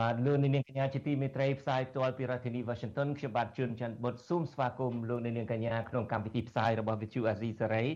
[0.00, 7.86] បាទលោកនាងកញ្ញាជាទីមេត្រីផ្សាយផ្ទាល់ពីរដ្ឋធានី Washington ខ្ញុំបាទជួនច័ន្ទបុតស៊ូមស្វាគមន៍លោកនាងកញ្ញាក្នុងកម្មវិធីផ្សាយរបស់ Vuthu Azizi Serai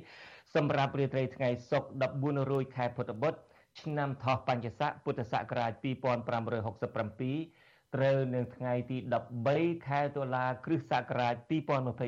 [0.54, 1.88] សម្រាប់រាត្រីថ្ងៃសុក្រ
[2.20, 3.38] 14រោចខែពុទ្ធបុត្រ
[3.80, 8.96] ឆ្នាំថោះបัญចស័កពុទ្ធសករាជ2567ត្រូវនឹងថ្ងៃទី
[9.42, 11.34] 13ខែតុលាគ្រិស្តសករាជ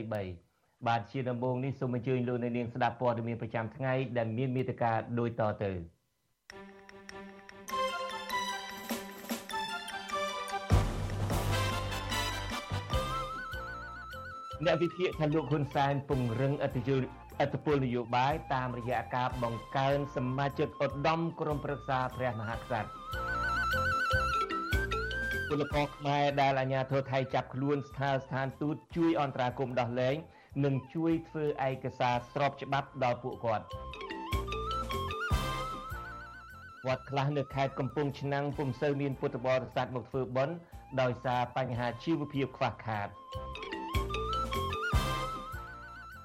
[0.02, 5.95] 2023បាទជាដំបូងនេះសូមអញ្ជើញលោកនាងស្ដាប់ព័ត៌មានប្រចាំថ្ងៃដែលមានមេត្តាដូចតទៅ
[14.64, 17.02] អ្នកវិភាគថាលោកហ៊ុនសែនពង្រឹងអធិជន
[17.40, 22.90] អត្តពលនយោបាយតាមរយៈការបង្កើនសមាជិកឧត្តមក្រុមប្រឹក្សាព្រះមហាក្សត្រ
[25.48, 30.16] ពលករខ្មែរដែលអាជ្ញាធរថៃចាប់ខ្លួនស្ថិតស្ថានទូតជួយអន្តរាគមន៍ដោះលែង
[30.64, 33.64] និងជួយធ្វើឯកសារស្របច្បាប់ដល់ពួកគាត់
[36.86, 40.56] វត្តខ្លះនៅខេត្តកំពង់ឆ្នាំងពុំសូវមានពុទ្ធបរិស័ទមកធ្វើបុណ្យ
[41.00, 43.08] ដោយសារបញ្ហាជីវភាពខ្វះខាត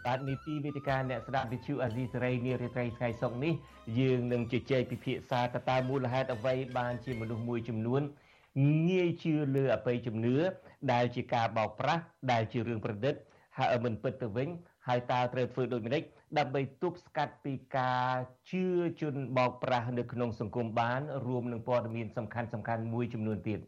[0.05, 3.53] បាទនីតិវិទ្យាអ្នកស្ដាប់វិទ្យុអាស៊ីសេរីនារាត្រីថ្ងៃសុក្រនេះ
[3.99, 8.02] យើងនឹងជជែកពិភាក្សាតើតើមូលហេតុអ្វីបានជាមនុស្សមួយចំនួន
[8.89, 10.35] ងាយជឿលើអបិយជំនឿ
[10.91, 13.16] ដែលជាការបោកប្រាស់ដែលជារឿងប្រឌិត
[13.58, 14.49] ហើយមិនពិតទៅវិញ
[14.88, 16.03] ហើយតើត្រូវធ្វើដូចម្តេច
[16.38, 18.13] ដើម្បីទប់ស្កាត់ពីការ
[18.52, 18.65] ជឿ
[19.02, 23.59] ជនបោកប្រាស់នៅក្នុងសង្គមបានរួមនឹងព័ត៌មានសំខាន់សំខាន់មួយចំនួនទៀត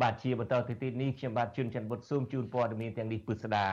[0.00, 3.66] បាទជាបន្តទៅទៀតនេះខ្ញុំបាទជួនច័ន្ទបុតស៊ូមជូនព័ត៌មានទាំងនេះពិស្ដា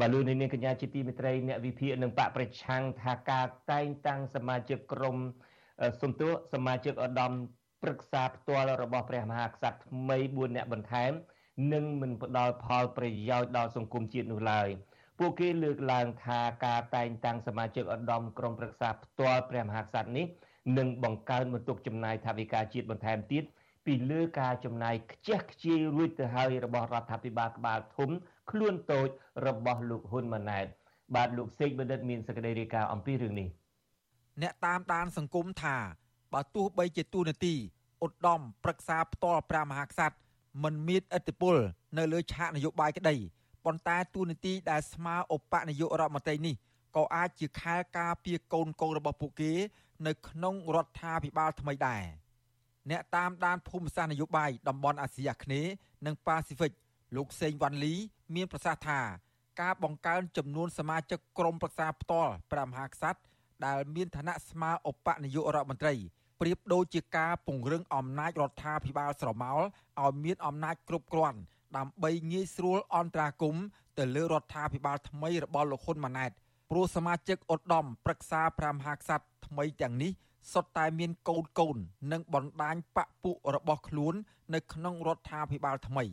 [0.00, 5.16] បាទលោកនាងកញ្ញាជាទីមេត្រីអ្នកវិភាគនឹងបកប្រឆាំងថាការតែងតាំងសមាជិកក្រុម
[6.02, 7.32] សំទោសមាជិកឧត្តម
[7.82, 11.12] ប្រឹក្សាផ្ទាល់របស់ព្រះមហាក្សត្រថ្មី4អ្នកបន្ថែម
[11.72, 14.68] នឹងមិនផ្ដល់ផលប្រយោជន៍ដល់សង្គមជាតិនោះឡើយ
[15.18, 20.26] ពួកគេលើកឡើងថាការតែងតាំងសមាជិកឧត្តមក្រុមប្រឹក្សាផ្ទាល់ព្រះមហាក្សត្រនេះ
[20.78, 23.44] នឹងបង្កើនបន្ទុកចំណាយថវិកាជាតិបន្ថែមទៀត
[23.86, 28.10] ពីលើការចំណាយខ្ជះខ្ជាយរួចទៅហើយរបស់រដ្ឋាភិបាលក្បាលធំ
[28.50, 29.08] ខ្លួនតូច
[29.46, 30.66] របស់លោកហ៊ុនម៉ាណែត
[31.14, 33.48] បាទលោកសេកបណ្ឌិតមានសេចក្តីរាយការណ៍អំពីរឿងនេះ
[34.42, 35.76] អ្នកតាមដានសង្គមថា
[36.32, 37.54] បើទោះបីជាទូនាទី
[38.04, 40.16] ឧត្តមប្រឹក្សាផ្ទាល់ព្រះមហាក្សត្រ
[40.64, 41.56] មិនមានឥទ្ធិពល
[41.98, 43.16] នៅលើឆាកនយោបាយក្តី
[43.64, 46.54] ប៉ុន្តែទូនាទីដែលស្មើឧបនាយករដ្ឋមន្ត្រីនេះ
[46.96, 49.52] ក៏អាចជាខែលការពារកូនកូនរបស់ពួកគេ
[50.06, 52.02] នៅក្នុងរដ្ឋាភិបាលថ្មីដែរ
[52.90, 55.72] អ្នកតាមដានភូមិសាស្ត្រនយោបាយតំបន់អាស៊ីអាគ្នេយ៍
[56.06, 56.72] និងប៉ាស៊ីហ្វិក
[57.16, 57.94] លោកសេងវ៉ាន់លី
[58.34, 59.00] មានប្រសាសន៍ថា
[59.60, 63.20] ការបង្កើនចំនួនសមាជិកក្រុមប្រឹក្សាផ្ទាល់ព្រះមហាក្សត្រ
[63.66, 65.94] ដែលមានឋានៈស្មើឧបនាយករដ្ឋមន្ត្រី
[66.40, 69.60] ប្រៀបដូចជាការពង្រឹងអំណាចរដ្ឋាភិបាលស្រមោល
[70.02, 71.38] ឲ្យមានអំណាចគ្រប់គ្រាន់
[71.76, 73.64] ដើម្បីងាយស្រួលអន្តរាគមន៍
[73.98, 76.30] ទៅលើរដ្ឋាភិបាលថ្មីរបស់លោកហ៊ុនម៉ាណែត
[76.70, 80.12] ព្រោះសមាជិកឧត្តមប្រឹក្សាព្រះមហាក្សត្រថ្មីទាំងនេះ
[80.52, 81.76] សុទ្ធតែមានកូនកូន
[82.12, 84.14] និងបណ្ដាញបពុរបស់ខ្លួន
[84.54, 86.04] នៅក្នុងរដ្ឋាភិបាលថ្មី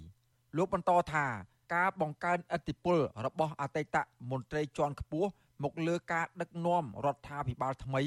[0.57, 1.25] លោកបន្តថា
[1.73, 3.97] ការបង្កើនឥទ្ធិពលរបស់អតីត
[4.31, 5.29] មន្ត្រីជាន់ខ្ពស់
[5.63, 8.01] មកលើការដឹកនាំរដ្ឋាភិបាលថ្មី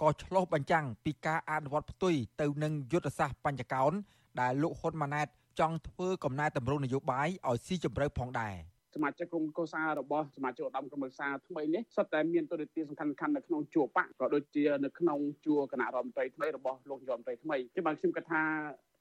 [0.00, 3.92] ក៏ឆ្លុះបញ្ចាំងពីការអនុវត្តផ្ទុយទៅនឹងយុទ្ធសាស្ត្របញ្ចកោណ
[4.40, 5.28] ដែលលោកហ៊ុនម៉ាណែត
[5.60, 8.54] ចង់ធ្វើកំណែតម្រង់នយោបាយឲ្យស៊ីជម្រៅផងដែរ
[8.94, 18.42] សមាជិកក្រុមកោសាររបស់សមាជិកឧត្តមក្រុមប្រឹក្សាថ្មីនេះសុទ្ធតែមានទូរទស្សន៍សំខាន់ៗនៅក្នុងជួរបកក៏ដូចជានៅក្នុងជួរគណៈរដ្ឋមន្ត្រីថ្មីរបស់លោកនាយករដ្ឋមន្ត្រីថ្មីជាបានខ្ញុំគិតថា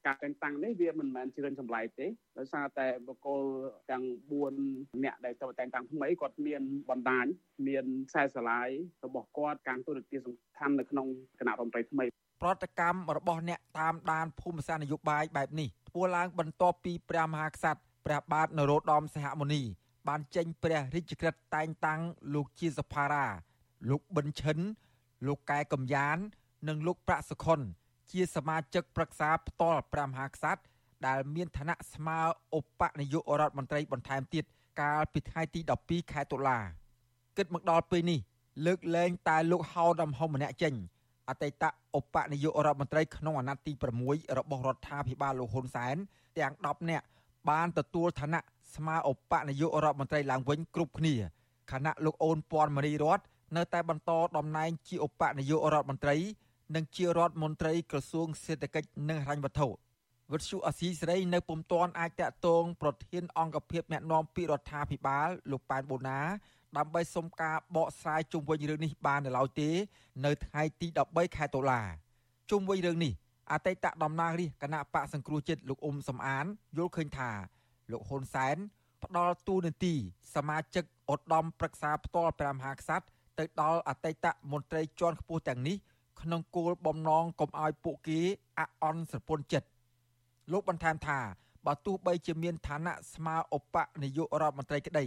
[0.05, 2.07] ការតែងតាំងនេះវាមិនមែនជារឿងចម្លែកទេ
[2.37, 3.43] ដោយសារតែបុគ្គល
[3.91, 4.03] ទាំង
[4.53, 7.25] 4អ្នកដែលទៅតែងតាំងថ្មីគាត់មានបណ្ដាញ
[7.67, 8.69] មានខ្សែស្រឡាយ
[9.05, 11.07] របស់គាត់ការទូរទស្សន៍សំខាន់នៅក្នុង
[11.39, 12.05] គណៈរដ្ឋមន្ត្រីថ្មី
[12.41, 19.61] ប្រតិកម្មរបស់អ្នកតាមដានភូមិសាស្ត្រនយោបាយបែបនេះធ្វើឡើងបន្ទាប់ពីព្រះមហាក្សត្រព្រះបាទនរោត្តមសីហមុនី
[20.07, 22.01] បានចេញព្រះរាជក្រឹត្យតែងតាំង
[22.33, 23.25] លោកជាសភារា
[23.89, 24.59] លោកប៊ិនឈិន
[25.27, 26.17] លោកកែកំយ៉ាន
[26.67, 27.59] និងលោកប្រាក់សុខុន
[28.11, 30.61] ជាសមាជិកប្រឹក្សាផ្ទាល់ព្រះមហាក្សត្រ
[31.07, 32.19] ដែលមានឋានៈស្មើ
[32.57, 34.45] ឧបនាយករដ្ឋមន្ត្រីបន្ថែមទៀត
[34.81, 36.59] កាលពីថ្ងៃទី12ខែតុលា
[37.37, 38.19] គិតមកដល់ពេលនេះ
[38.65, 40.73] លើកលែងតែលោកហៅដំហុំម្នាក់ចេញ
[41.29, 41.63] អតីត
[41.99, 43.73] ឧបនាយករដ្ឋមន្ត្រីក្នុងអាណត្តិទី
[44.05, 45.95] 6របស់រដ្ឋាភិបាលលោកហ៊ុនសែន
[46.37, 47.05] ទាំង10នាក់
[47.49, 48.41] បានទទួលឋានៈ
[48.75, 51.15] ស្មើឧបនាយករដ្ឋមន្ត្រីឡើងវិញគ្រប់គ្នា
[51.71, 53.19] ខណៈលោកអូនពាន់មនីរត
[53.57, 56.15] នៅតែបន្តតំណែងជាឧបនាយករដ្ឋមន្ត្រី
[56.75, 59.67] និងជារដ្ឋមន្ត្រីក្រសួងសេដ្ឋកិច្ចនិងហិរញ្ញវត្ថុ
[60.31, 66.19] វិទ្យុអស៊ីសេរីនៅពុំទាន់អាចតាក់ទងប្រធានអង្គភិបអ្នកណែនាំពីរដ្ឋាភិបាលលោកប៉ែនបូណា
[66.77, 69.69] ដើម្បីសុំការបកស្រាយជុំវិញរឿងនេះបាននៅឡើយទេ
[70.25, 71.81] នៅថ្ងៃទី13ខែតុលា
[72.51, 73.13] ជុំវិញរឿងនេះ
[73.51, 76.45] អតីតតំណាងរាជគណៈបកសង្គ្រោះជាតិលោកអ៊ុំសំអាន
[76.77, 77.31] យល់ឃើញថា
[77.91, 78.57] លោកហ៊ុនសែន
[79.03, 79.93] ផ្ដល់ទូនាទី
[80.35, 80.83] សមាជិក
[81.13, 83.05] ឧត្តមប្រឹក្សាផ្ទាល់ព្រះមហាក្សត្រ
[83.39, 85.77] ទៅដល់អតីតមន្ត្រីជាន់ខ្ពស់ទាំងនេះ
[86.21, 88.19] ក្នុងគោលបំណងកុំឲ្យពួកគេ
[88.59, 89.67] អអន់ស្រពន់ចិត្ត
[90.51, 91.19] លោកបន្ថែមថា
[91.65, 95.05] បើទោះបីជាមានឋានៈស្មើឧបនាយករដ្ឋមន្ត្រីក្តី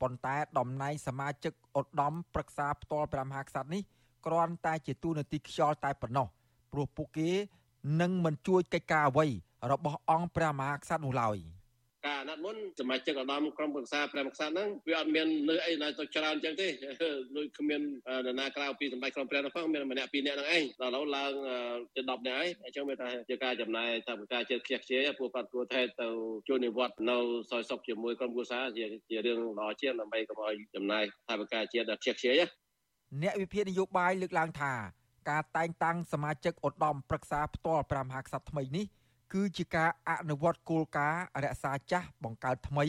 [0.00, 3.82] ប៉ុន្តែតំណែងសមាជិកឧត្តមប្រឹក្សាផ្ទាល់ព្រះមហាក្សត្រនេះ
[4.26, 6.26] គ្រាន់តែជាទូនាទីខ្យល់តែប៉ុណ្ណោះ
[6.72, 7.30] ព្រោះពួកគេ
[8.00, 9.26] នឹងមិនជួយកិច្ចការអ្វី
[9.72, 11.38] របស់អង្គព្រះមហាក្សត្រនោះឡើយ។
[12.08, 16.68] ការអាណត្តិមុនសមាជិកឧត្តមក្រុមប្រឹក្សាព្រះមក្សត្រហ្នឹងវាអត់មាននៅអីណាទៅច្រើនអញ្ចឹងទេ
[17.36, 17.80] ដូចគ្មាន
[18.26, 21.32] នរណាក្រៅពីសម្ដេចក្រុមព្រះនោះផងមានម្នាក់ពីរនាក់ហ្នឹងឯងដល់ឥឡូវឡើង
[21.94, 26.08] ទៅ10នាក់ហើយអញ្ចឹងវាថាជាការចំណាយថាការជិតខ្ជិះខ្ជាយពួកគាត់គួរតែទៅ
[26.48, 27.18] ជួយនិវត្តនៅ
[27.50, 32.40] សយសុខជាមួយក្រុមគ្រួសារជាជារឿងល្អជាងដើម្បីកុំឲ្យចំណាយថាការជាតិខ្ជិះខ្ជាយ
[33.22, 34.72] អ្នកវិភាគនយោបាយលើកឡើងថា
[35.30, 38.86] ការតែងតាំងសមាជិកឧត្តមប្រឹក្សាផ្ទាល់ព្រះមហាក្សត្រថ្មីនេះ
[39.32, 42.84] គឺជាការអនុវត្តគោលការណ៍រក្សាចាស់បង្កើតថ្មី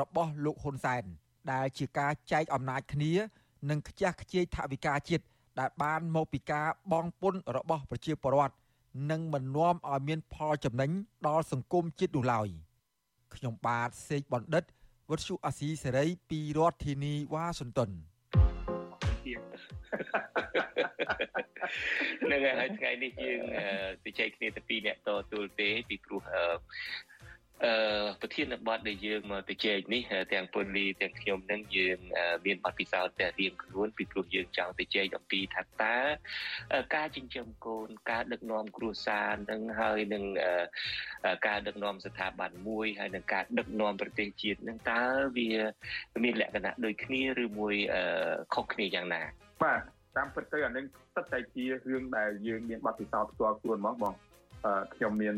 [0.00, 1.04] របស់លោកហ៊ុនសែន
[1.52, 3.12] ដែលជាការចែកអំណាចគ្នា
[3.70, 5.24] និងខ្ជះខ្ជាយថវិកាជាតិ
[5.60, 8.56] ដែលបានមកពីការបង់ពន្ធរបស់ប្រជាពលរដ្ឋ
[9.10, 10.90] និងមិននាំឲ្យមានផលចំណេញ
[11.26, 12.48] ដល់សង្គមជាតិនោះឡើយ
[13.34, 14.64] ខ្ញុំបាទសេកបណ្ឌិត
[15.10, 17.90] វុទ្ធុអាស៊ីសេរីពីរដ្ឋធានីវ៉ាស៊ីនតោន
[22.30, 23.40] នឹងហើយថ្ងៃនេះយើង
[24.04, 26.44] ទៅចែកគ្នាទៅពីរអ្នកតទួលទេពីព្រោះអឺ
[28.20, 30.02] ប្រធានបទដែលយើងមកទៅជែកនេះ
[30.32, 31.98] ទាំងពុនលីទាំងខ្ញុំនឹងយើង
[32.46, 35.96] មានបទពិសោធន៍តែរៀងខ្លួនពីព្រោះយើងចង់ទៅជែកអំពីថាតើ
[36.94, 40.24] ការចិញ្ចឹមកូនការដឹកនាំគ្រួសារនឹងហើយនឹង
[41.46, 45.02] ការដឹកនាំស្ថាប័នមួយហើយនឹងការដឹកនាំប្រទេសជាតិនឹងតើ
[45.36, 45.50] វា
[46.24, 47.74] មានលក្ខណៈដូចគ្នាឬមួយ
[48.54, 49.22] ខុសគ្នាយ៉ាងណា
[49.62, 49.80] បាទ
[50.16, 54.14] តាមពិតទៅអានឹងស្ទើរតែជារឿងដែលយើងមានបទពិសោធន៍ផ្ទាល់ខ្លួនហ្មងបង
[54.94, 55.36] ខ្ញុំមាន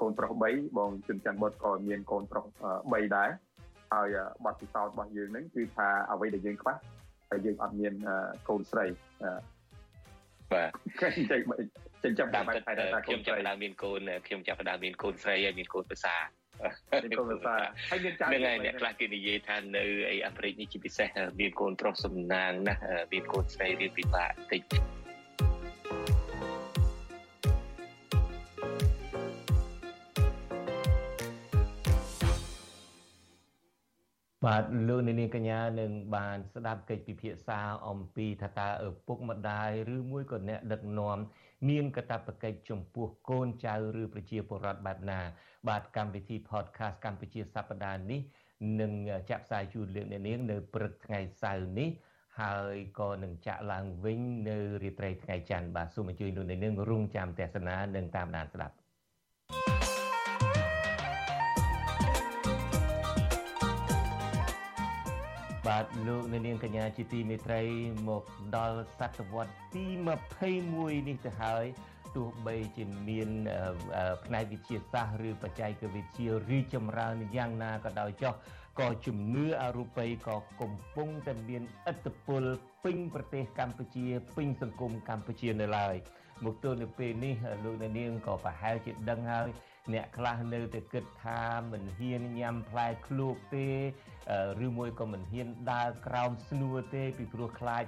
[0.00, 2.44] កូនប្រុស3បងជុនច័ន្ទបុតក៏មានកូនប្រុស
[2.80, 3.30] 3ដែរ
[3.92, 6.74] ហើយបទពិសោធន៍របស់យើងហ្នឹងគឺថាអ្វីដែលយើងខ្វះ
[7.30, 7.92] តែយើងអត់មាន
[8.48, 8.86] កូនស្រី
[10.52, 10.70] បាទ
[11.02, 11.40] ចេញ
[12.02, 12.44] ចេញចាប់ដើម
[13.06, 16.14] ខ្ញុំចាប់ដើមមានកូនខ្ញុំចាប់ដើមមានកូនស្រីហើយមានកូនប្រសា
[17.02, 17.56] មានកូនភាសា
[17.90, 21.08] ហើយមានចៅហ្នឹងហើយអ្នកខ្លះគេនិយាយថានៅអីអាហ្វ្រិកនេះជាពិសេស
[21.40, 22.80] មានកូនប្រុសសំណាងណាស់
[23.12, 24.62] មានកូនស្រីរៀងពិបាកតិច
[34.44, 41.18] បាទលោកនាងកញ្ញានឹងបានស្ដាប់កិច្ចពិភាក្សាអំពីថាតើឪពុកម្ដាយឬមួយក៏អ្នកដឹកនាំ
[41.68, 45.20] មានកាតព្វកិច្ចចំពោះកូនចៅឬប្រជាពលរដ្ឋបែបណា
[45.68, 48.20] បាទកម្មវិធី podcast កម្ពុជាសប្តាហ៍នេះ
[48.80, 48.92] នឹង
[49.30, 51.90] ចាក់ផ្សាយជូនលោកអ្នកនាងនៅព្រឹកថ្ងៃសៅរ៍នេះ
[52.40, 58.74] ហើយក៏នឹងចាក់ឡើងវិញនៅរាត្រីថ្ងៃច័ន្ទបាទសូមអញ្ជើញលោកអ្នកនាងរងចាំទស្សនានិងតាមដានស្ដាប់
[65.74, 67.62] បាទលោកអ្នកនាងកញ្ញាជាទីមេត្រី
[68.08, 68.24] មក
[68.56, 69.84] ដល់សតវត្សទី
[70.46, 71.64] 21នេះទៅហើយ
[72.16, 73.28] ទោះបីជាមាន
[74.24, 78.34] ផ្នែកវិទ្យាសាស្ត្រឬបច្ចេកវិទ្យារីចម្រើនយ៉ាងណាក៏ដោយចុះ
[78.80, 82.42] ក៏ជំនឿអរូបីក៏កំពុងតែមានឥទ្ធិពល
[82.84, 85.94] ពេញប្រទេសកម្ពុជាពេញសង្គមកម្ពុជានៅឡើយ
[86.44, 89.48] មកទល់នៅពេលនេះលោកអ្នកនាងក៏ប្រហែលជាដឹងហើយ
[89.92, 93.68] អ្នកខ្លះនៅតែគិតថាមិនហ៊ានញ៉ាំផ្លែឃ្លោកទេ
[94.64, 97.84] ឬមួយក៏មិនហ៊ានដើរក្រោមស្នួរទេ ពីព្រោះខ្លាច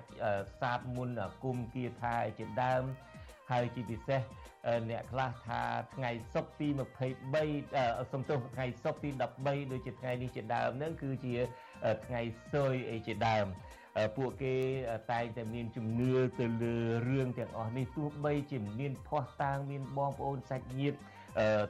[0.60, 2.82] សាបមុនអាគុំគាថាជាដើម
[3.50, 4.22] ហើយជាពិសេស
[4.90, 5.62] អ្នកខ្លះថា
[5.94, 6.68] ថ្ងៃសុក្រទី
[7.40, 9.10] 23សំទោសថ្ងៃសុក្រទី
[9.42, 11.34] 13ដូចជាថ្ងៃនេះជាដើមហ្នឹងគឺជា
[12.06, 12.20] ថ្ងៃ
[12.52, 13.46] សុយអីជាដើម
[14.16, 14.54] ពួកគេ
[15.12, 16.76] តែងតែមានជំនឿទៅលើ
[17.08, 20.98] រឿងទាំងអស់នេះទោះបីជាមានភ័ស្តុតាងមានបងប្អូនសាច់ញាតិ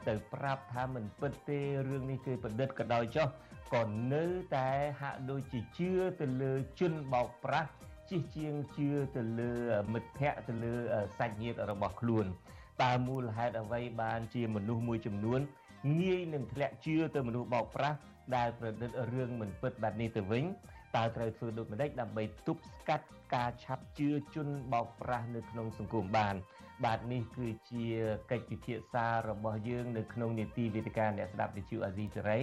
[0.09, 3.29] ទៅប្រាប់ថាមិនពិតទេរឿងនេះគឺប្រឌិតក៏ដោយចុះ
[3.75, 3.83] ក៏
[4.13, 4.25] នៅ
[4.57, 4.69] តែ
[5.01, 7.71] ហាក់ដូចជាជឿទៅលើជនបោកប្រាស់
[8.11, 9.53] ជិះជាងជឿទៅលើ
[9.93, 10.75] មិត្តភ័ក្តិទៅលើ
[11.19, 12.27] សាច់ញាតិរបស់ខ្លួន
[12.83, 15.41] តើមូលហេតុអ្វីបានជាមនុស្សមួយចំនួន
[16.01, 17.99] ងាយនឹងធ្លាក់ជឿទៅមនុស្សបោកប្រាស់
[18.37, 20.45] ដែលប្រឌិតរឿងមិនពិតបែបនេះទៅវិញ
[20.97, 26.35] តើត្រូវធ្វើដូចម្តេចដើម្បីទប់ស្កាត់ការឆាប់ជឿជនបោកប្រាស់នៅក្នុងសង្គមបាន
[26.85, 27.87] បាទនេះគឺជា
[28.31, 32.39] កិច្ចពិភាក្សារបស់យើង នៅក្នុងនីតិវិទ្យាអ្នកស្ដាប់វិទ្យុអាស៊ីសេរី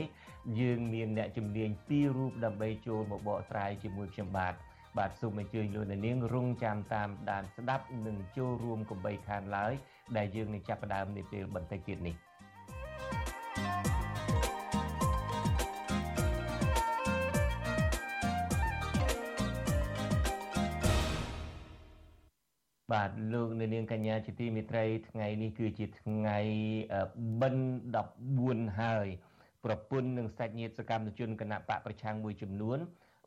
[0.59, 4.53] យើងមានអ្នកជំនាញពីររូបដើម្បីចូលមកបកស្រាយជាមួយខ្ញុំបាទ
[4.97, 9.73] បាទសូមអញ្ជើញលោកនាងរងចាំតាមដានស្ដាប់និងចូលរួមកំបីខានឡើយ
[10.17, 12.15] ដែលយើងនឹងចាប់ផ្ដើមនាពេលបន្តិចទៀតនេះ
[22.93, 26.39] បាទលោកនៅនាងកញ្ញាជាទីមេត្រីថ្ងៃនេះគឺជាថ្ងៃ
[27.41, 27.97] បិណ្ឌ
[28.39, 29.07] 14ហើយ
[29.65, 32.79] ប្រពន្ធនិងសាច់ញាតិសកម្មជនគណៈបកប្រឆាំងមួយចំនួន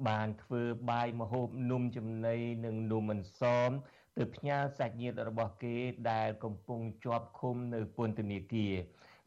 [0.08, 3.70] បានធ្វើបាយមហូបនំចំណីនិងនំអន្សម
[4.16, 5.76] ទៅផ្ញើសាច់ញាតិរបស់គេ
[6.10, 8.74] ដែលកំពុងជាប់ឃុំនៅពន្ធនាគារ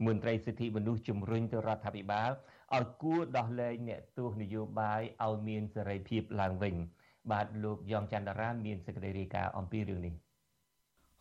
[0.05, 2.29] មន្ត្រីសិទ្ធិមនុស្សជំរុញទៅរដ្ឋាភិបាល
[2.77, 6.75] ឲ្យគួរដោះលែងអ្នកទោសនយោបាយឲ្យមានសេរីភាពឡើងវិញ
[7.31, 10.28] បាទលោកយ៉ងច័ន្ទរាមានសេចក្តីរាយការណ៍អំពីរឿងនេះ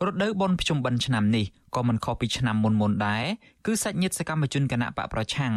[0.06, 3.24] រដូវបុណ្យភ្ជុំបិណ្ឌឆ្នាំនេះក៏មិនខុសពីឆ្នាំមុនមុនដែរ
[3.66, 5.54] គឺសាច់ញាតិសកម្មជនគណៈបកប្រឆាំង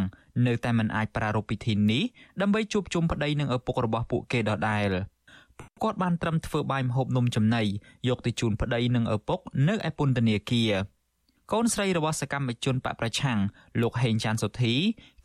[0.47, 2.03] នៅតែមិនអាចប្រារព្ធពិធីនេះ
[2.41, 4.93] ដើម្បីជួបជុំប្តីនិងឪពុករបស់ពួកគេដដែល
[5.83, 7.63] គាត់បានត្រឹមធ្វើបាយម្ហូបនំចំណី
[8.07, 10.71] យកទៅជូនប្តីនិងឪពុកនៅឯពន្ធនាគារ
[11.51, 13.39] កូនស្រីរបស់សកម្មជនបកប្រឆាំង
[13.81, 14.73] លោកហេងច័ន្ទសុធី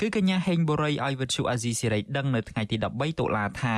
[0.00, 3.76] គឺកញ្ញាហេងបូរីឲ្យវិទ្យុអាស៊ីសេរីដឹងនៅថ្ងៃទី13តុលាថា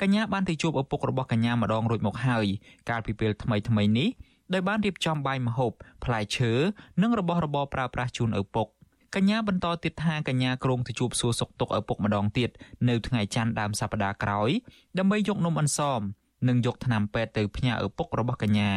[0.00, 2.46] កញ្ញាបានទៅជួបឪពុករបស់កញ្ញាម្ដងរួចមកហើយ
[2.88, 4.10] កាលពីពេលថ្មីថ្មីនេះ
[4.52, 5.72] ដោយបានរៀបចំបាយម្ហូប
[6.04, 6.52] ផ្លែឈើ
[7.02, 8.66] និងរបស់របរប្រើប្រាស់ជូនឪពុក
[9.14, 12.50] កញ្ញាបន្តទៀតថាកញ្ញាក្រុងទៅជួបសួរសុខទុក្ខឪពុកម្ដងទៀត
[12.88, 14.50] នៅថ្ងៃច័ន្ទដើមសប្តាហ៍ក្រោយ
[14.98, 16.00] ដើម្បីយកនំអន្សម
[16.48, 18.70] និងយកថ្នាំពេទ្យទៅផ្ញើឪពុករបស់កញ្ញា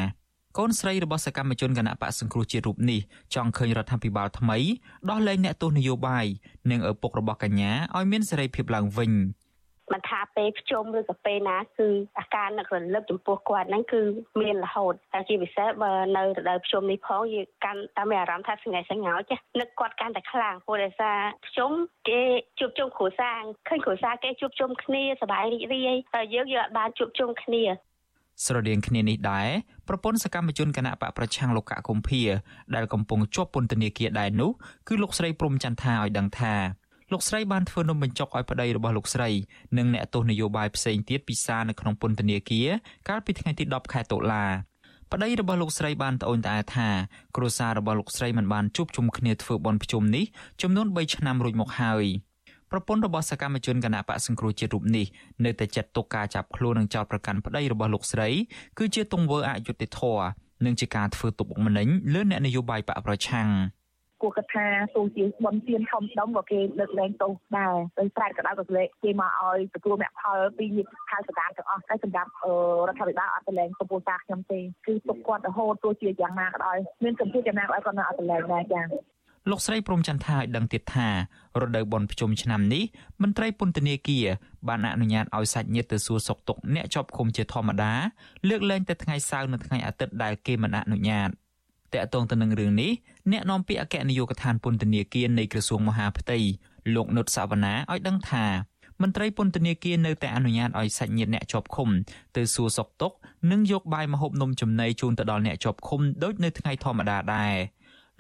[0.58, 3.00] កូនស្រីរបស់សកម្មជនគណៈបកសង្គ្រោះជាតិរូបនេះ
[3.36, 4.58] ចង់ឃើញរដ្ឋាភិបាលថ្មី
[5.10, 6.26] ដោះលែងអ្នកទោសនយោបាយ
[6.72, 9.12] និងឪពុករបស់កញ្ញាឲ្យមានសេរីភាពឡើងវិញ។
[9.94, 11.88] មិនថាពេលភ្ជុំឬក៏ពេលណាគឺ
[12.20, 14.02] អាការនឹករលឹកចំពោះគាត់ហ្នឹងគឺ
[14.42, 21.72] មានរហូតតែជាពិសេសបើនៅរដូវភ្ជុំនេះផងយើងកាន់តែមានអារម្មណ៍ថាស្ងេះស្ងោចនឹកគាត់កាន់តែខ្លាំងព្រោះដោយសារភ្ជុំ
[22.10, 22.22] គេ
[22.60, 27.64] ជួបជុំគ្រួសារឃើញគ្រួសារគេជួបជុំគ្នាសប្បាយរីករាយតែយើងយើងអាចបានជួបជុំគ្នា
[28.46, 29.50] ស្រដៀងគ្នានេះដែរ
[29.88, 32.22] ប្រពន្ធសកម្មជនគណៈបកប្រឆាំងលោកកកុម្ភា
[32.76, 34.52] ដែលកំពុងជាប់ពន្ធនាគារដែរនោះ
[34.88, 36.54] គឺលោកស្រីព្រំចន្ទថាឲ្យដឹងថា
[37.12, 39.30] លោកស្រីបានធ្វើនំបញ្ចុកឲ្យប្តីរបស់លោកស្រី
[39.78, 42.68] និងអ្នកទស្សនយោបាយផ្សេងទៀតពិសានៅក្នុងពន្ធនាគារ
[43.10, 44.46] កាលពីថ្ងៃទី10ខែតុលា
[45.12, 46.90] ប្តីរបស់លោកស្រីបានត្អូញត្អែថា
[47.36, 50.26] គ្រួសាររបស់លោកស្រីមិនបានជួបជុំគ្នាធ្វើបន់ភ្ជុំនេះ
[50.62, 52.06] ចំនួន3ឆ្នាំរួចមកហើយ
[52.72, 55.06] ប្រពន្ធរបស់សកម្មជនគណៈបកសង្គ្រោះជាតិរូបនេះ
[55.46, 58.30] នៅតែចាត់ទុកការចាប់ខ្លួននិងចោទប្រកាន់ប្តីរបស់លោកស្រី
[58.78, 60.26] គឺជាទង្វើអយុត្តិធម៌
[60.66, 63.50] និងជាការធ្វើទុកបុកម្នេញលើអ្នកនយោបាយបកប្រឆាំង។
[64.22, 70.66] គួរគិតថាទោះជាបនទៀនធំដុំក៏គេលើកលែងទោសដែរដោយស្រែកក៏ដោយក៏លេគេមកឲ្យទទួលមគ្គផលពី
[71.10, 72.32] ខៅសកម្មទាំងអស់តែសម្រាប់
[72.88, 78.86] រដ្ឋាភិបាលអត់ទៅលែងកំពូលតាខ្ញុំទេគឺទុកគាត់រហូតទោះជាយ៉ាងណាក៏ដោយមានសម្ពាធយ៉ាងណាក៏ដោយគាត់នៅអត់ទៅលែងដែរចា៎
[79.50, 81.08] លោកស្រីព្រំចន្ទថាឲ្យដឹងទៀតថា
[81.62, 82.84] រដូវបុណ្យភ្ជុំឆ្នាំនេះ
[83.22, 84.26] មន្ត្រីពន្ធនាគារ
[84.68, 87.94] បានអនុញ្ញាតឲ្យសាច់ញាតិទៅសួរសុខទុក្ខអ្នកជាប់ឃុំជាធម្មតា
[88.50, 91.30] លើកលែងតែថ្ងៃសៅរ៍និងថ្ងៃអាទិត្យដែលគេមិនអនុញ្ញាត
[91.94, 92.92] តកតងទៅនឹងរឿងនេះ
[93.32, 96.38] អ្នកនាំពាក្យអគ្គនាយកដ្ឋានពន្ធនាគារនៃក្រសួងមហាផ្ទៃ
[96.96, 98.46] លោកនុតសាវណ្ណាឲ្យដឹងថា
[99.02, 101.90] មន្ត្រីពន្ធនាគារនៅតែអនុញ្ញាតឲ្យសាច់ញាតិអ្នកជាប់ឃុំ
[102.38, 103.16] ទៅសួរសុខទុក្ខ
[103.52, 107.56] និងយកបាយម្ហូបនំចំណីជូនទៅដល់អ្នកជាប់ឃុំដូចនៅថ្ងៃធម្មតាដែរ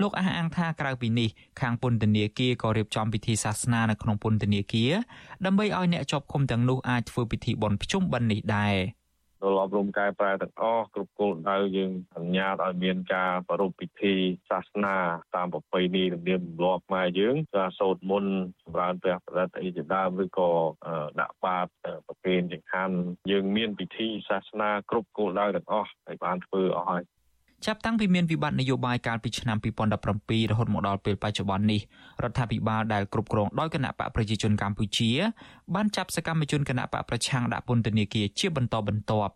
[0.01, 1.29] លោកអះអាងថាក្រៅពីនេះ
[1.61, 4.91] ខាងពន្ធនាគារក៏រៀបចំពិធីសាសនានៅក្នុងពន្ធនាគារ
[5.45, 8.75] ដើម្បីឲ្យអ្នកជាប់ឃុំទាំងនោះអាចធ្វើពិធីបុណ្យភ្ជុំបិណ្ឌនេះដែរ។
[9.43, 14.15] ដល់អប់រំកែប្រែទាំងអស់គ្រប់គោលដៅយើងអនុញ្ញាតឲ្យមានការប្រារព្ធពិធី
[14.49, 14.97] សាសនា
[15.35, 18.33] តាមប្រពៃណីទំនៀមទម្លាប់ខ្មែរយើងការសូត្រមន្ត
[18.63, 20.49] ចម្រើនព្រះប្រតិអីជាដើមឬក៏
[21.19, 21.67] ដាក់បាត
[22.07, 22.95] ប្រគេនចង្ហាន់
[23.31, 27.03] យើងមានពិធីសាសនាគ្រប់គោលដៅទាំងអស់ហើយបានធ្វើអស់ហើយ
[27.65, 29.57] ចាប់តាំងពីមានវិបត្តិនយោបាយកាលពីឆ្នាំ
[30.03, 31.81] 2017រហូតមកដល់ពេលបច្ចុប្បន្ននេះ
[32.23, 35.09] រដ្ឋាភិបាលដែលគ្រប់គ្រងដោយគណៈបកប្រជាជនកម្ពុជា
[35.75, 39.33] បានចាប់សកម្មជនគណៈបកប្រឆាំងដាក់ពន្ធនាគារជាបន្តបន្ទាប់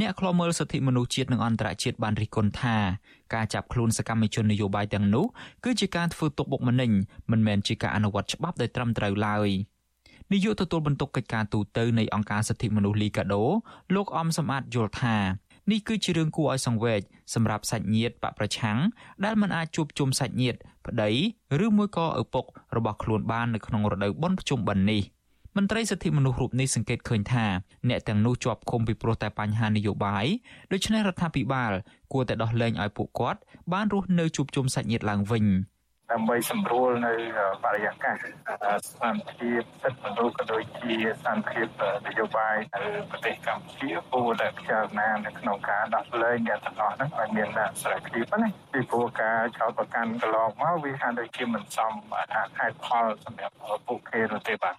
[0.00, 2.76] អ្នកខ្លាំមើលសិទ្ធិមនុស្សជាតិនិងអន្តរជាតិបានរិះគន់ថា
[3.34, 5.24] ការចាប់ខ្លួនសកម្មជននយោបាយទាំងនោះ
[5.64, 6.90] គឺជាការធ្វើទុកបុកម្នេញ
[7.30, 9.50] មិនមែនជាការអនុវត្តច្បាប់ដោយត្រឹមត្រូវឡើយ
[10.32, 13.42] នាយកទទួលបន្ទុកកិច្ចការទូតទៅនៃអង្គការសិទ្ធិមនុស្សលីកាដូ
[13.94, 15.16] លោកអំសំអាតយល់ថា
[15.70, 17.00] នេះគឺជារឿងគួរឲ្យសង្វេគ
[17.34, 18.78] សម្រាប់សាច់ញាតិបកប្រឆាំង
[19.24, 21.10] ដែលមិនអាចជួបជុំសាច់ញាតិប្តី
[21.64, 22.44] ឬមួយក៏ឪពុក
[22.76, 25.02] របស់ខ្លួនបាននៅក្នុងរដូវបុណ្យភ្ជុំបិណ្ឌនេះ
[25.56, 27.44] មន្ត្រីសិទ្ធិមនុស្សរូបនេះសង្កេតឃើញថា
[27.88, 30.24] អ្នកទាំងនោះជាប់ឃុំពីព្រោះតែបញ្ហានយោបាយ
[30.72, 31.72] ដូច្នេះរដ្ឋាភិបាល
[32.12, 33.40] គួរតែដោះលែងឲ្យពួកគាត់
[33.72, 35.44] បានរស់នៅជួបជុំសាច់ញាតិឡើងវិញ។
[36.12, 37.14] ដើម្បីសម្រួលនៅ
[37.64, 41.66] បរិយាកាសស្ថានភាពសិទ្ធិមនុស្សក៏ដូចជាស្ថានភាព
[42.06, 47.48] នយោបាយនៅប្រទេសកម្ពុជាគួរតែពិចារណានៅក្នុងការដោះលែងអ្នកទាំងអស់ហ្នឹងឲ្យមាន
[47.82, 51.92] សេរីភាពណាពីព្រោះការចោទប្រកាន់កន្លងមកវាហាក់ដូចជាមិនសម
[52.58, 53.54] ហេតុផលសម្រាប់
[53.86, 54.76] ពួកគេនោះទេបាទ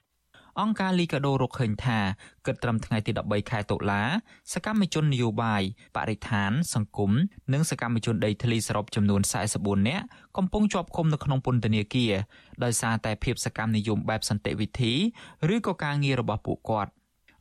[0.62, 2.00] អង្គការលីកាដូរកឃើញថា
[2.45, 4.03] គិតត្រឹមថ្ងៃទី13ខែតុលា
[4.53, 5.62] សកម្មជននយោបាយ
[5.95, 7.12] បរិស្ថាន សង្គម
[7.53, 9.21] និងសកម្មជនដីធ្លីសរុបចំនួន
[9.55, 10.05] 44នាក់
[10.38, 12.13] កំពុងជាប់ឃុំនៅក្នុងពន្ធនាគារ
[12.63, 14.93] ដោយសារតែភាពសកម្មនិយមបែបសន្តិវិធី
[15.55, 16.91] ឬក៏ការងាររបស់ពួកគាត់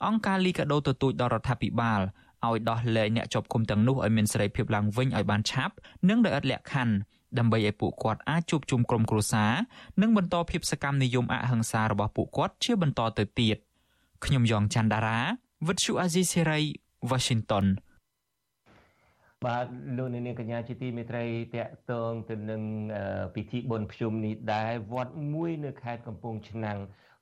[0.06, 2.00] អង្គការលីកាដូទទូចដល់រដ្ឋាភិបាល
[2.46, 5.74] ឲ្យដោះលែងអ្នកជាប់ឃុំទាំងនោះឲ្យមានសេរីភាពឡើងវិញឲ្យបានឆាប់
[6.08, 6.94] និងដោយឥតលក្ខខណ្ឌ
[7.38, 9.52] ដើម្បីឲ្យពួកគាត់អាចជួបជុំក្រុមគ្រួសារ
[10.00, 13.56] និងបន្តភាពសកម្មនិយមអហិង្សារបស់ពួកគាត់ជាបន្តទៅទៀត
[14.24, 15.20] ខ្ញុំយ៉ងច័ន្ទដារា
[15.66, 16.60] វិទ្យុអាស៊ីសេរី
[17.10, 17.66] Washington
[19.44, 21.24] បាទលោកនាងកញ្ញាជាទីមេត្រី
[21.54, 22.62] តកតងទៅនឹង
[23.34, 26.78] ពិធីបុណ្យភ្ជុំនេះដែរវត្តមួយនៅខេត្តកំពង់ឆ្នាំង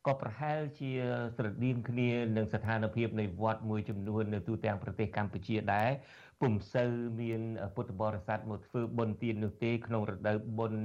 [0.06, 0.90] ក៏ប្រហែលជា
[1.36, 5.90] ស្រដៀងគ្នានឹងស្ថានភាពនៃវត្តមួយចំនួននៅទូទាំងប្រទេសកម្ពុជាដែរ
[6.42, 7.42] ពុំសូវមាន
[7.74, 10.82] ពុទ្ធបរិស័ទមកធ្វើបុណ្យទាននោះទេ ក្នុងរដូវបុណ្យ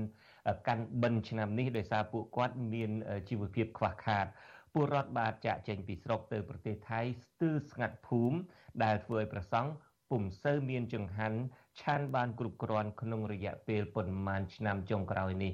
[0.68, 2.92] កាន់បិណ្ឌឆ្នាំនេះដោយសារពួកគាត់មាន
[3.30, 4.26] ជីវភាពខ្វះខាត
[4.74, 8.38] ពលរដ្ឋបាទចាក់ចេញពីស្រុកទៅប្រទេសថៃស្ទើរស្ងាត់ភូមិ
[8.84, 9.72] ដែលធ្វើឲ្យប្រសង់
[10.10, 11.40] ពុំសូវមានចង្ហាន់
[11.82, 15.54] ឆានបានគ្រប់គ្រាន់ក្នុងរយៈពេលប៉ុន្មានឆ្នាំចុងក្រោយនេះ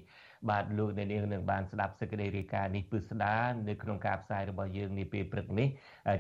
[0.49, 3.35] បាទលោកអ្នកនាងនឹងបានស្ដាប់សេចក្តីរាយការណ៍នេះពឹស្ដា
[3.67, 5.67] នៅក្នុងការផ្សាយរបស់យើងនាពេលព្រឹកនេះ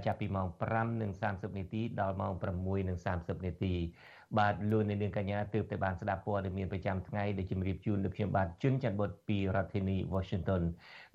[0.05, 0.47] ចាប់ពីម៉ោង
[1.01, 2.33] 5:30នាទីដល់ម៉ោង
[2.83, 3.73] 6:30នាទី
[4.39, 10.63] បាទលោកអ្នកនាងកញ្ញាទើបតែបានស្ដាប់ព័ត៌មានប្រចាំថ្ងៃដែលជម្រាបជូនលោកខ្ញុំបាទជុនច័ន្ទបុតពីរដ្ឋធានី Washington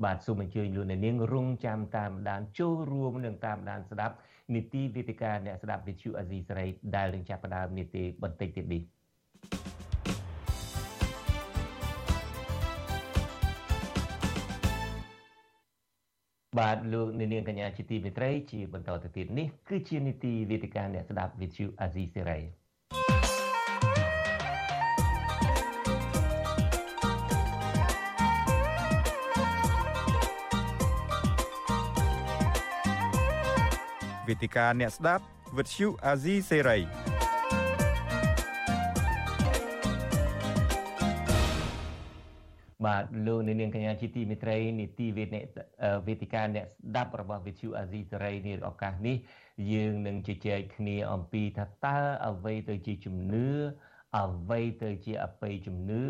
[0.05, 4.15] បាទសូមអញ្ជើញលោកអ្នកនាងរងចាំតាមដានចូលរួមនឹងតាមដានស្ដាប់
[4.55, 8.83] នីតិវិទ្យាអ្នកស្ដាប់វិទ្យុអាស៊ីសេរីដែលនឹងចាប់ផ្ដើមនីតិបន្តិចទៀតនេះ
[16.59, 22.39] បាទលោកនាងកញ្ញាជាទីមេត្រីជាបន្តទៅទៀតនេះគឺជានីតិវិទ្យាអ្នកស្ដាប់វិទ្យុអាស៊ីសេរី
[34.29, 35.25] វេទិកាអ្នកស្ដាប់
[35.57, 37.08] វិទ្យុអាស៊ីសេរី
[42.89, 45.29] បាទលោកនាងកញ្ញាជាទីមេត្រីនីតិវេទ
[46.07, 49.17] វេទិកាអ្នកស្ដាប់របស់វិទ្យុអាស៊ីសេរីនាឱកាសនេះ
[49.73, 51.99] យើងនឹងជជែកគ្នាអំពីថាតើ
[52.29, 53.49] អ្វីទៅជាជំនឿ
[54.21, 56.05] អ្វីទៅជាអបិយជំនឿ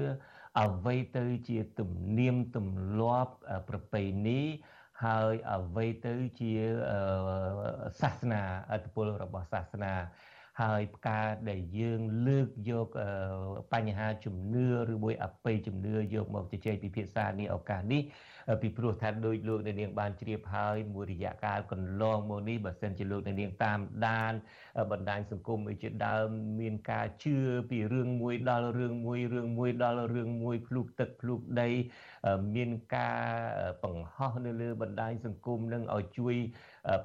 [0.62, 3.34] អ្វីទៅជាទំនៀមទម្លាប់
[3.68, 4.40] ប្រពៃណី
[5.04, 6.52] ហើយអ្វីទៅជា
[8.00, 9.92] សាសនាអត្តពលរបស់សាសនា
[10.60, 12.88] ហើយការដែលយើងលើកយក
[13.72, 18.02] បញ្ហាជំនឿឬមួយអបិយជំនឿយកមកជជែកពិភាក្សានេះឱកាសនេះ
[18.62, 24.32] ពីព្រោះថាដោយលោកនាងបានជ្រាបហើយមួយរយៈកាលកន្លងមកនេះបើសិនជាលោកនាងតាមដាន
[24.92, 26.28] បណ្ដាញសង្គមអីជាដើម
[26.60, 27.36] មានការជឿ
[27.70, 31.68] ពីរឿងមួយដល់រឿងមួយរឿងមួយដល់រឿងមួយភ្លុកទឹកភ្លុកដី
[32.54, 33.20] មានការ
[33.84, 36.36] បង្ហោះនៅលើបណ្ដាញសង្គមនឹងឲ្យជួយ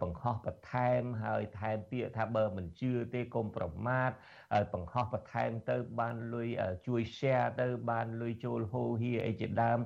[0.02, 4.12] បង្ហោះបន្ថែមហើយថែមពាក្យថាបើមិនជឿទេកុំប្រមាថ
[4.54, 6.50] ហើយបង្ហោះបន្ថែមទៅបានលុយ
[6.88, 9.80] ជួយ share ទៅបានលុយចូលហូហៀអីជាដើម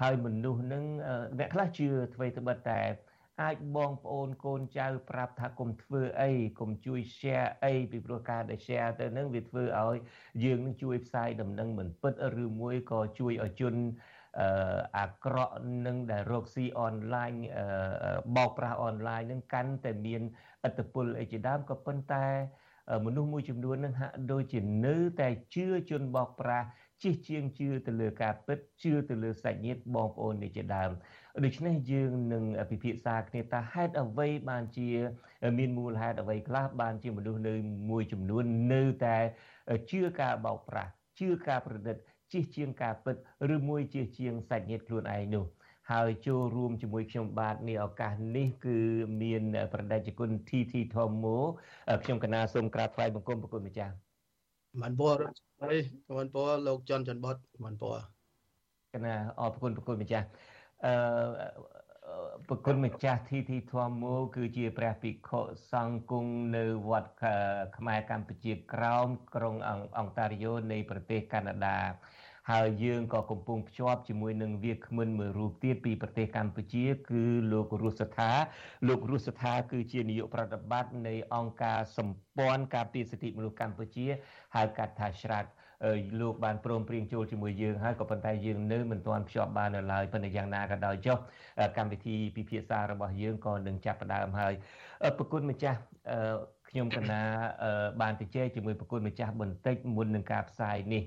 [0.00, 0.84] ហើយមនុស្សនឹង
[1.38, 2.80] អ្នកខ្លះជឿអ្វីត្បិតតែ
[3.42, 6.30] អាចបងប្អូនកូនចៅប្រាប់ថាកុំធ្វើអី
[6.60, 9.96] កុំជួយ share អីពីព្រោះការដែល share ទៅនឹងវាធ្វើឲ្យ
[10.44, 13.74] យើងនឹងជួយផ្សាយដំណឹងមិនពិតឬមួយក៏ជួយឲ្យជន
[14.98, 15.54] អាក្រក់
[15.86, 17.32] នឹងដែលរកស៊ីអនឡាញ
[18.36, 20.22] បោកប្រាស់អនឡាញនឹងកាន់តែមាន
[20.68, 22.26] ឥទ្ធិពលអីជាដើមក៏ប៉ុន្តែ
[23.06, 26.66] មនុស្សមួយចំនួននឹងហាក់ដូចជានៅតែជឿជនបោកប្រាស់
[27.02, 30.90] ជិះជាងជឿទៅលើការពិតជឿទៅលើសាច់ញាតិបងប្អូននេះជាដើម
[31.44, 34.88] ដូច្នេះយើងនឹងពិភាក្សាគ្នាថាហេតុអ្វីបានជា
[35.58, 37.54] មានមូលហេតុអ្វីខ្លះបានជាមនុស្សនៅ
[37.90, 39.16] មួយចំនួននៅតែ
[39.90, 41.96] ជឿការបោកប្រាស់ជឿការប្រឌិត
[42.32, 43.16] ជិះជាងការពិត
[43.54, 45.44] ឬមួយជិះជាងសាច់ញាតិខ្លួនឯងនោះ
[45.92, 48.78] ហើយចូលរួមជាមួយខ្ញុំបាទនេះឱកាសនេះគឺ
[49.22, 51.38] មានប្រដេជគុណ TT Thomo
[52.04, 53.94] ខ្ញុំកណាសូមក្រាបថ្វាយបង្គំប្រគុណម្ចាស់
[54.82, 55.16] មិនពរ
[55.62, 55.76] អី
[56.18, 57.96] មិនពរលោកច័ន្ទច័ន្ទបុតមិនពរ
[58.94, 60.26] កណាអរគុណប្រគុណម្ចាស់
[60.84, 60.94] អឺ
[62.48, 65.40] ប្រគុណម្ចាស់ TT Thomo គឺជាព្រះភិក្ខុ
[65.72, 67.12] សង្ឃគង់នៅវត្ត
[67.76, 69.54] ខ្មែរកម្ពុជាក្រោមក្រុង
[69.98, 71.78] អង់តារីយ៉ូនៃប្រទេសកាណាដា
[72.52, 78.30] ហើយយើងក៏កំពុងភ្ជាប់ជាមួយនឹងវាគ្មិនមួយរូបទៀតពីប្រទេសកម្ពុជា គឺលោករស់សថា
[78.88, 84.06] លោករស់សថាគឺជានាយកប្រតិបត្តិនៃអង្គការសម្ព័ន្ធការពារសិទ្ធិមនុស្សកម្ពុជា
[84.56, 85.50] ហៅកាត់ថាច្រាត់
[86.20, 91.18] លោកបានព្រមព្រៀងចូលជាមួយយើងហើយក៏ប៉ុន្តែយើងនៅមិនទាន់ភ្ជាប់បាននៅឡើយប៉ុន្តែយ៉ាងណាក៏ដោយចុះ
[91.76, 94.54] កម្មវិធីពិភាក្សារបស់យើងក៏នឹងចាប់ផ្ដើមហើយ
[95.18, 95.78] ប្រគុណម្ចាស់
[96.68, 97.20] ខ្ញុំកណា
[98.02, 101.02] បានទៅជែកជាមួយប្រគុណម្ចាស់បន្តិចមុននឹងការផ្សាយនេះ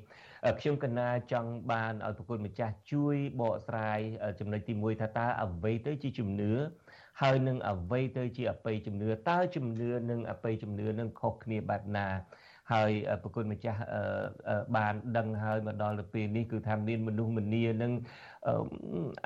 [0.59, 3.99] ខ្ញុំកណាចង់បានឲ្យប្រគុណម្ចាស់ជួយបកស្រាយ
[4.39, 6.53] ចំណុចទី1ថាតើអ្វីទៅជាជំនឿ
[7.21, 12.07] ហើយនឹងអ្វីទៅជាអបិយជំនឿតើជំនឿនិងអបិយជំនឿនឹងខុសគ្នាបែបណា
[12.73, 12.91] ហើយ
[13.23, 13.81] ប្រគុណម្ចាស់
[14.77, 17.91] បានដឹងហើយមកដល់ទៅពេលនេះគឺថាមានមនុស្សម្នានឹង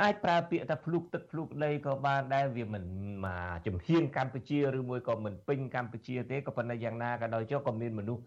[0.01, 2.83] អាចប្រើពាក្យថាភ្លុកទឹកភ្លុកដីក៏បានដែរវាមិន
[3.25, 8.23] មកជំហានកម្ពុជាឬមួយក៏មិនពេញកម្ពុជាទេក៏ប៉ុន្តែយ៉ាងណាក៏ដោយចុះក៏មានមនុស្ស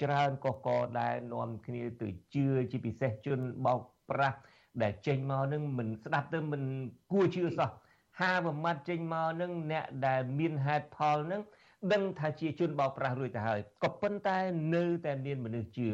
[0.00, 0.68] ច្រើនកកក
[1.00, 4.38] ដែលនាំគ្នាទៅជឿជាពិសេសជនបោកប្រាស់
[4.82, 6.62] ដែលចេញមកនឹងមិនស្ដាប់ទៅមិន
[7.12, 7.70] គួរជឿសោះ
[8.20, 11.42] ហាមួយម៉ាត់ចេញមកនឹងអ្នកដែលមានហេតុផលនឹង
[11.92, 14.38] ដឹងថាជាជនបោកប្រាស់រួចទៅហើយក៏ប៉ុន្តែ
[14.74, 15.90] នៅតែមានមនុស្សជឿ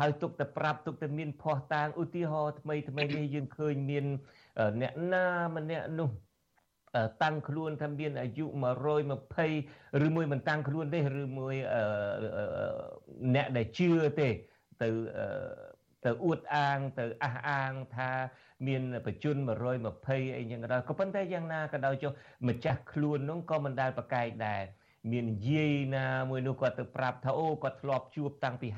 [0.00, 4.04] ហើយទុកតែប្រាប់ទុកតែមានភ័ស្តុតាងឧទាហរណ៍ថ្មីថ្មីនេះយើងឃើញមាន
[4.80, 6.10] អ្នកណាម្នាក់នោះ
[7.22, 11.54] តាំងខ្លួនថាមានអាយុ120ឬមួយមិនតាំងខ្លួនទេឬមួយ
[13.34, 14.28] អ្នកដែលជឿទេ
[14.82, 14.88] ទៅ
[16.04, 18.10] ទៅអួតអាងទៅអះអាងថា
[18.66, 19.36] មានបជន
[19.86, 22.12] 120អីចឹងក៏ដោយក៏ប៉ុន្តែយ៉ាងណាក៏ដោយចុះ
[22.48, 24.62] ម្ចាស់ខ្លួននោះក៏មិនដែលប្រកែកដែរ
[25.12, 28.68] មានយាយណាមួយនោះគាត់ទៅប្រាប់ថាអូគាត់ធ្លាប់ជួបតាំងពី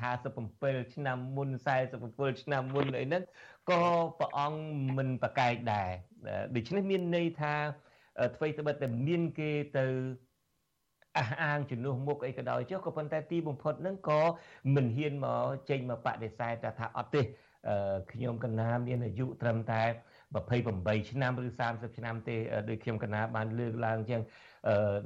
[0.43, 1.49] 57ឆ្នាំមុន
[1.95, 3.23] 47ឆ្នាំមុនអីហ្នឹង
[3.69, 3.81] ក៏
[4.19, 4.61] ព្រះអង្គ
[4.97, 5.89] មិនប្រកែកដែរ
[6.55, 7.53] ដូច្នេះមានន័យថា
[8.35, 9.85] អ្វីត្បិតតែមានគេទៅ
[11.17, 14.21] អះអាងជំនួសមុខអីក៏ដោយចុះក៏ប៉ុន្តែទីបំផុតហ្នឹងក៏
[14.75, 17.21] មិនហ៊ានមកចេញមកបដិសេធថាអត់ទេ
[18.11, 19.83] ខ្ញុំកណាមានអាយុត្រឹមតែ
[20.45, 22.35] 28ឆ្នាំឬ30ឆ្នាំទេ
[22.69, 24.21] ដោយខ្ញុំកណាបានលើកឡើងអញ្ចឹង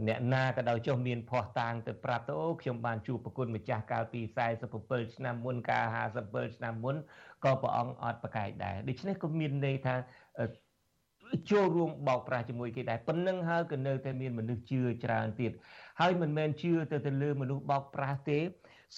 [0.07, 4.21] អ្នកណាក៏ដោយចុះមានភ័ស្តុតាងទៅប្រាប់ទៅអូខ្ញុំបានជួបប្រគុណម្ចាស់កាលពី
[4.67, 5.85] 47ឆ្នាំមុនកាល
[6.21, 6.95] 57ឆ្នាំមុន
[7.43, 9.95] ក៏ព្រះអង្គអត់ប្រកែកដែរដូច្នេះក៏មានន័យថា
[11.51, 15.51] ចូលរួមបោកប្រាស់ជាមួយគេដែរប៉ុណ្្នឹងហើយក៏នៅតែមានមនុស្សជឿច្រើនទៀត
[16.01, 18.39] ហើយមិនមែនជឿទៅទៅលើមនុស្សបោកប្រាស់ទេ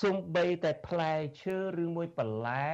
[0.04, 2.68] សំបីតែផ្លែឈើឬមួយបន្លែ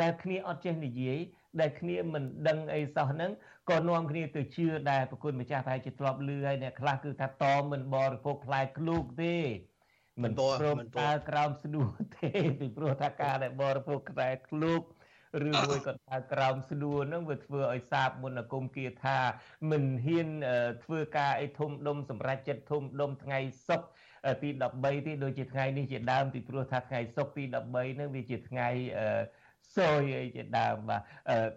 [0.00, 1.18] ដែលគ្នាអត់ចេះនិយាយ
[1.60, 3.30] ដែលគ្នាមិនដឹងអីសោះហ្នឹង
[3.70, 9.36] ក៏នាំគ្នាទៅជឿដែរប្រគុណម្ចាស់ប្រហែលជាធ្លាប់លឺហើយអ្នកខ្លះគឺថាតមិនបរិភោគផ្លែឃ្លូកទេ
[10.22, 12.30] មិនព្រមតើក្រោមស្ដួលទេ
[12.60, 14.82] ពីព្រោះថាការដែលបរិភោគផ្លែឃ្លូក
[15.46, 19.18] ឬមួយក៏ថាក្រោមស្ដួលហ្នឹងវាធ្វើឲ្យសាបមុនគុំគាថា
[19.70, 20.28] មិនហ៊ាន
[20.84, 23.38] ធ្វើការអីធំដុំសម្រាប់ចិត្តធំដុំថ្ងៃ
[23.68, 23.88] សុក្រ
[24.42, 28.68] ទី13ទីដូចជាថ្ងៃនេះជាដើមពីព្រោះថាថ្ងៃសុក្រទី13ហ្នឹងវាជាថ្ងៃ
[29.76, 31.02] សយអីជាដើមបាទ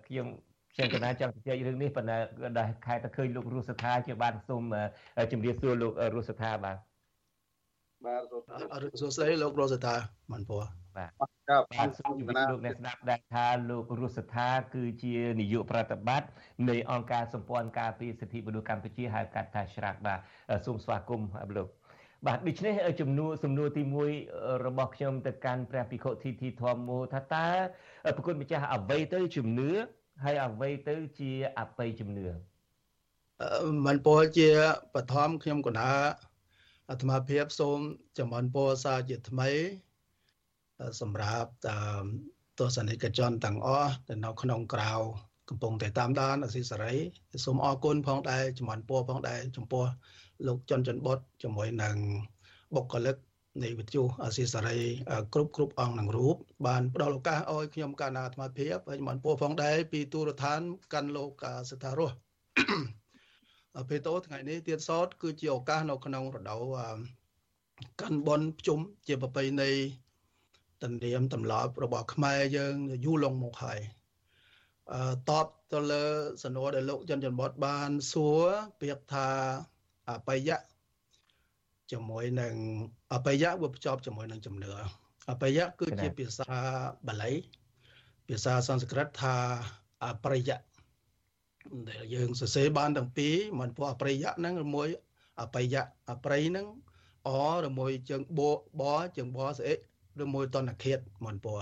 [0.08, 0.28] ខ្ញុំ
[0.74, 2.18] ខ្ញុំកណាចង់ជជែករឿងនេះប៉ុន្តែ
[2.60, 4.64] ដែលខែតែឃើញលោករស់សថាជាបានសូម
[5.32, 6.91] ជម្រាបសួរលោករស់សថាបាទ
[8.06, 8.22] បាទ
[9.02, 9.96] សួស្តីលោករស់សថា
[10.32, 10.62] មិនពោះ
[10.98, 11.12] បាទ
[11.72, 16.28] បាទសូមជម្រាបលោកអ្នកស្ដាប់ដែរថាលោករស់សថាគឺជានាយកប្រតិបត្តិ
[16.70, 20.20] នៃអង្គការសម្ព័ន្ធការពារសិទ្ធិមនុស្សកម្ពុជាហៅកាត់ថាច្រាក់បាទ
[20.66, 21.68] សូមស្វាគមន៍លោក
[22.28, 23.84] បាទដូច្នេះជំនួសសំណួរទី
[24.24, 27.50] 1របស់ខ្ញុំទៅកាន់ព្រះភិក្ខុធីធីធម្មោថាតើ
[28.16, 29.72] ប្រគុណម្ចាស់អ្វីទៅជំនឿ
[30.24, 32.28] ហើយអ្វីទៅជាអបិយជំនឿ
[33.86, 34.50] មិនពោលជា
[34.96, 35.92] បឋមខ្ញុំកណា
[36.92, 37.80] អាត្មាភាពសូម
[38.20, 39.50] ចំអិនពោសាជាថ្មី
[41.02, 41.52] សម្រាប់
[42.60, 44.94] ទស្សនិកជនទាំងអស់ដែលនៅក្នុងក្រៅ
[45.50, 46.96] កំពុងតែតាមដានអស៊ីសេរី
[47.46, 49.86] សូមអរគុណផងដែរចំអិនពោផងដែរចំពោះ
[50.48, 51.96] លោកចន្ទច័ន្ទបុតជាមួយនឹង
[52.76, 53.16] បុគ្គលិក
[53.64, 54.80] នៃវិទ្យុអាស៊ីសេរី
[55.34, 56.36] គ្រប់គ្រប់អង្គនឹងរូប
[56.68, 60.62] បានផ្ដល់ឱកាសឲ្យខ្ញុំកាលណាអាត្មាភាពហើយមិនពោះផងដែរពីទូរឋាន
[60.94, 61.32] កាន់លោក
[61.70, 62.16] សិដ្ឋារស់
[63.90, 66.64] ពេលតោថ្ងៃនេះទៀតសតគឺជាឱកាសនៅក្នុងរដូវ
[68.02, 69.72] កាន់បនភ្ជុំជាប្រពៃណី
[70.84, 73.80] តន្ទៀមទម្លាប់របស់ខ្មែរយើងយូរលងមកហើយ
[74.94, 76.04] អឺតបទៅលើ
[76.44, 78.46] សំណួរដែលលោកច័ន្ទច័ន្ទបតបានសួរ
[78.80, 79.28] ពាក្យថា
[80.10, 80.62] អបយៈ
[81.92, 82.54] ជាមួយនឹង
[83.14, 84.72] អបយៈវាភ្ជាប់ជាមួយនឹងជំនឿ
[85.30, 86.52] អបយៈគឺជាភាសា
[87.08, 87.32] បាលី
[88.28, 89.36] ភាសាសំស្ក្រឹតថា
[90.04, 90.58] អប្រយៈ
[91.90, 94.88] ដែលយើងសរសេរបានទាំងពីរមិនពោះអប្រយៈហ្នឹងឬមួយ
[95.42, 96.68] អបយៈអប្រយហ្នឹង
[97.28, 97.30] អ
[97.68, 98.42] ឬមួយជើងប
[98.82, 98.84] ប
[99.18, 99.74] ជើងបស្អិ
[100.24, 101.58] ឬមួយតនឃាតមិនពោះ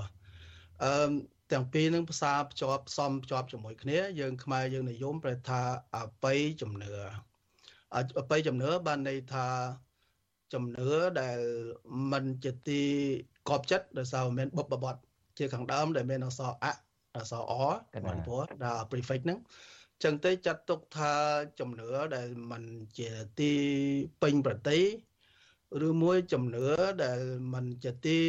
[0.84, 1.12] អឺ
[1.52, 5.62] ទាំងពីរនឹងភាសាភ្ជាប់ផ្សំភ្ជាប់ជាមួយគ្នា យើងខ្មែរយើងនិយមប្រែថា
[5.98, 6.94] អបិយជំនឿ
[8.20, 9.48] អបិយជំនឿបានន័យថា
[10.54, 10.90] ជំនឿ
[11.22, 11.40] ដែល
[12.12, 12.82] មិនជាទី
[13.50, 15.00] កប់ចិត្តដោយសារមិនបុបបត់
[15.38, 16.66] ជាខាងដើមដែលមានអក្សរអ
[17.16, 17.54] អក្សរអ
[18.08, 19.40] មិនព្រោះដល់ prefix ហ្នឹង
[20.04, 21.14] ចឹងទៅចាត់ទុកថា
[21.60, 22.64] ជំនឿដែលមិន
[22.98, 23.10] ជា
[23.40, 23.52] ទី
[24.22, 24.80] ពេញប្រតិ
[25.88, 26.68] ឬមួយជំនឿ
[27.06, 27.22] ដែល
[27.54, 28.20] មិនជាទី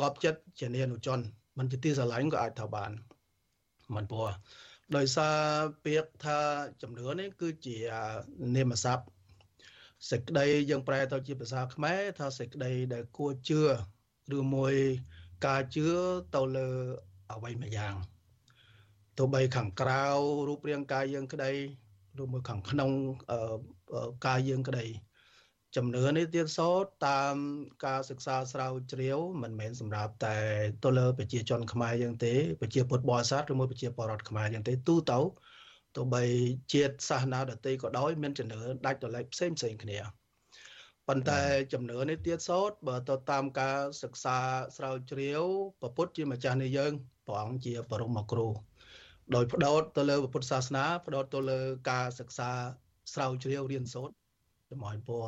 [0.00, 1.20] កប់ចិត្តជានានុជន
[1.58, 2.90] មិនជាទីស្រឡាញ់ក៏អាចថាបាន
[3.94, 4.30] មិនព្រោះ
[4.96, 5.38] ដោយសារ
[5.84, 6.38] ពាក្យថា
[6.82, 7.76] ជំនឿនេះគឺជា
[8.56, 9.04] នាមស័ព្ទ
[10.10, 13.62] សេចក្តីយើងប្រែទៅជាភាសាខ្មែរថាសេចក្តីដែលគួរជឿ
[14.38, 14.74] ឬមួយ
[15.46, 15.88] ការជឿ
[16.34, 16.68] ទៅលើ
[17.32, 17.94] អ្វីមួយយ៉ាង
[19.18, 20.04] ទោះបីខាងក្រៅ
[20.48, 21.52] រូបរាងកាយយើងក្តី
[22.22, 22.90] ឬមួយខាងក្នុង
[24.26, 24.86] កាយយើងក្តី
[25.76, 27.36] ជំនឿនេះទៀតសោតតាម
[27.86, 30.38] ការសិក្សាស្រាវជ្រាវមិនមែនសម្រាប់តែ
[30.84, 35.18] ទៅលើប្រជាជនខ្មែរយើងទេប្រជាពុទ្ធបរិស័ទឬមួយប្រជាពលរដ្ឋខ្មែរយើងទេទូទៅ
[35.96, 36.24] ទោះបី
[36.72, 39.98] ជាតិសាសនាដទៃក៏ដោយមានជំនឿដាច់ដោយឡែកផ្សេងផ្សេងគ្នា
[41.08, 41.40] ប៉ុន្តែ
[41.72, 44.36] ជំនឿនេះទៀតសោតបើទៅតាមការសិក្សា
[44.76, 45.42] ស្រាវជ្រាវ
[45.82, 46.92] ពពុទ្ធជាម្ចាស់នៃយើង
[47.26, 48.46] ព្រះអង្គជាបរមគ្រូ
[49.34, 51.60] ដោយផ្ដោតទៅលើពុទ្ធសាសនាផ្ដោតទៅលើ
[51.90, 52.50] ការសិក្សា
[53.12, 54.14] ស្រាវជ្រាវរៀនសូត្រ
[54.70, 55.24] ចំហពរ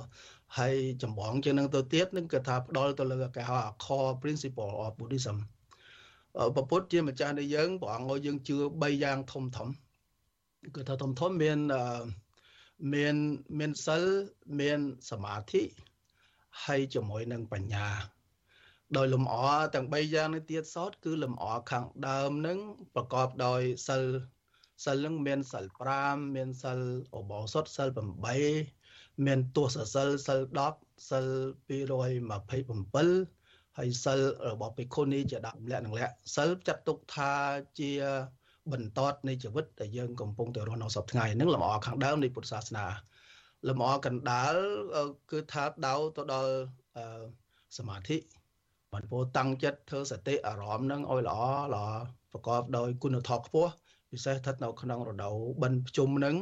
[0.58, 5.36] ហើយចម្បងជាងនឹងទៅទៀតនឹងគឺថាផ្ដោតទៅលើគេហៅ core principle of Buddhism
[6.56, 9.68] ពពុទ្ធជាម្ចាស់នៃយើងព្រះអង្គឲ្យយើងជឿ3យ៉ាងធំធំ
[10.76, 11.58] គឺថាធំធំមាន
[12.94, 13.16] មាន
[13.58, 14.04] មានសិល
[14.60, 14.80] មាន
[15.10, 15.62] សមាធិ
[16.64, 17.86] ហើយជាមួយនឹងបញ្ញា
[18.96, 19.34] ដោយលំអ
[19.74, 22.58] ទាំង3យ៉ាងនេះទៀតសតគឺលំអខាងដើមនឹង
[22.94, 24.02] ប្រកបដោយសិល
[24.84, 25.64] សិលនឹងមានសិល
[26.00, 26.78] 5មានសិល
[27.16, 27.88] អបោសុតសិល
[28.58, 30.40] 8មានទស្សសិលសិល
[30.74, 31.26] 10សិល
[31.68, 33.38] 227
[33.78, 34.20] ហើយសិល
[34.52, 37.32] របស់ភិក្ខុនីជាដាក់លក្ខនឹងលក្ខសិលចាត់ទុកថា
[37.78, 37.90] ជា
[38.72, 42.86] បន្តនៃជីវិតដែលយើងកំពុងតែរស់នៅសពថ្ងៃហ្នឹងលំអខាងដើមនៃពុទ្ធសាសនា
[43.68, 44.54] លំអកណ្ដាល
[45.30, 46.52] គឺថាដៅទៅដល់
[47.78, 48.16] សមាធិ
[48.92, 51.38] បានពោតាំងចិត្តធ្វើសតិអារម្មណ៍នឹងឲ្យល្អ
[51.74, 51.86] ល្អ
[52.32, 53.72] ប្រកបដោយគុណធម៌ខ្ពស់
[54.12, 56.36] ពិសេសស្ថិតនៅក្នុងរដូវបិណ្ឌភ្ជុំនឹង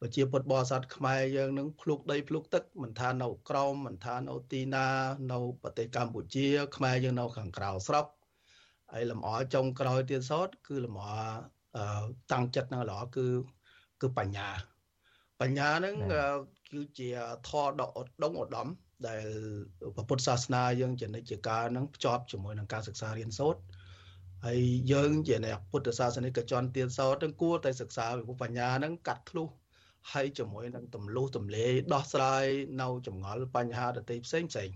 [0.00, 4.86] ប្រជាពុទ្ធបរិស័ទខ្មែរយើងនឹងភ្លុកដីភ្លុកទឹកមិនថានៅក្រមមិនថានៅទីណា
[5.32, 8.06] នៅប្រទេសកម្ពុជា ខ្មែរយើងនៅខាងក្រៅស្រុក
[8.92, 11.06] ហើយលំអចុងក្រោយទៀតសតគឺលំអ
[12.32, 13.26] តាំងចិត្តនឹងល្អគឺ
[14.00, 14.48] គឺបញ្ញា
[15.40, 15.96] បញ្ញានឹង
[16.72, 17.08] គឺជា
[17.48, 18.68] ធម៌ដ៏ឧត្តមឧត្តម
[19.08, 19.26] ដែល
[20.08, 23.60] ពុទ្ធសាសនាយើងជានិច្ចកាលនឹងភ្ជាប់ជាមួយនឹងការសិក្សារៀនសូត្រ
[24.46, 24.60] ហើយ
[24.92, 29.48] យើងជាអ្នកពុទ្ធសាសនិកជនទៀតសោតនឹងគួរតែសិក្សាវិបញ្ញានឹងកាត់ធ្លុះ
[30.12, 32.44] ហើយជាមួយនឹងទម្លុះទម្លាយដោះស្រាយ
[32.82, 34.68] នៅចម្ងល់បញ្ហាដទៃផ្សេងផ្សេង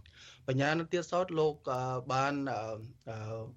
[0.49, 1.55] បញ្ញានឹងទៀតសោតលោក
[2.13, 2.35] បាន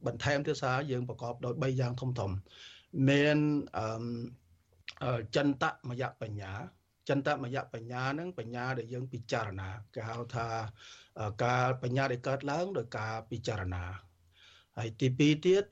[0.06, 2.32] បន្ថែមទៀតថាយើងប្រកបដោយ3យ៉ាងធំធំ
[3.10, 3.38] មាន
[5.36, 6.52] ចិន្តមយបញ្ញា
[7.10, 10.48] ចិន្តមយបញ្ញានឹងបញ្ញាដែលយើងពិចារណាគេហៅថា
[11.44, 13.84] ការបញ្ញាដែលកើតឡើងដោយការពិចារណា
[14.78, 15.64] ហើយទី2ទៀត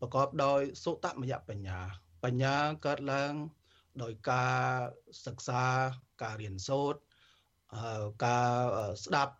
[0.00, 1.78] ប្រកបដោយសុតមយបញ្ញា
[2.24, 2.54] បញ្ញា
[2.86, 3.32] កើតឡើង
[4.02, 4.60] ដោយការ
[5.26, 5.62] សិក្សា
[6.22, 7.00] ការរៀនសូត្រ
[8.24, 8.50] ការ
[9.04, 9.34] ស្ដាប់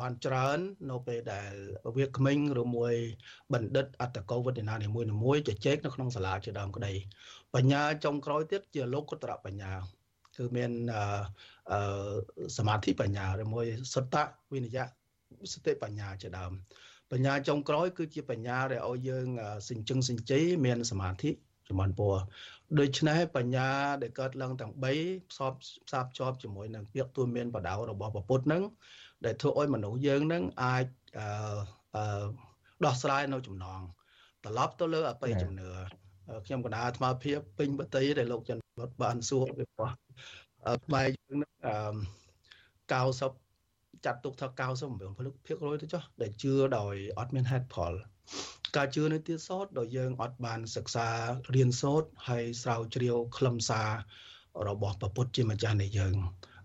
[0.00, 0.58] បានច្រើន
[0.90, 1.52] នៅពេលដែល
[1.96, 2.94] វាក្មេងឬមួយ
[3.52, 4.88] បណ្ឌិតអត្តកោវឌ្ឍនានី
[5.24, 6.92] មួយៗជជែកនៅក្នុងសាលាជាដើមក្តី
[7.54, 9.72] បញ្ញាចុងក្រោយទៀតជាលោកុត្តរបញ្ញា
[10.38, 10.70] គឺមាន
[11.72, 11.80] អឺ
[12.56, 14.24] សមាធិបញ្ញាឬមួយសតៈ
[14.54, 14.84] វិនយៈ
[15.52, 16.52] សតិបញ្ញាជាដើម
[17.12, 19.26] បញ្ញាចុងក្រោយ គឺជាបញ្ញាដែលឲ្យយើង
[19.68, 21.30] សិញ្ជឹងសិញ្ជ័យមានសមាធិ
[21.68, 22.22] ចំនួនពណ៌
[22.80, 23.68] ដូច្នេះបញ្ញា
[24.02, 28.62] ដែលកើតឡើងទាំង3ផ្សព្វផ្សារភ្ជាប់ជាមួយនឹងពាក្យទូមានបដៅរបស់ពុទ្ធនឹង
[29.24, 30.86] ដែលធ្វើឲ្យមនុស្សយើងនឹងអាច
[31.18, 32.26] អឺ
[32.84, 33.80] ដោះស្រាយនៅចំណង
[34.44, 35.70] ត្រឡប់ទៅលើអបិយជំនឿ
[36.46, 39.90] ខ្ញុំកណាអាត្មាភាពពេញបតីដែលលោកចន្ទវត្តបានសួរពីព្រោះ
[40.84, 41.52] ខ្មែរយើងនឹង
[42.92, 44.46] 90ចាត់ទុកថា
[44.98, 47.92] 99%ភាគរយទៅចុះដែលជឿដោយអត់មានហេតុផល
[48.76, 51.08] ការជឿនៅទៀតសោតដោយយើងអត់បានសិក្សា
[51.54, 53.90] រៀនសូត្រហើយស្រាវជ្រាវខ្លឹមសារ
[54.68, 56.16] របស់ពពុទ្ធជាម្ចាស់នៃយើង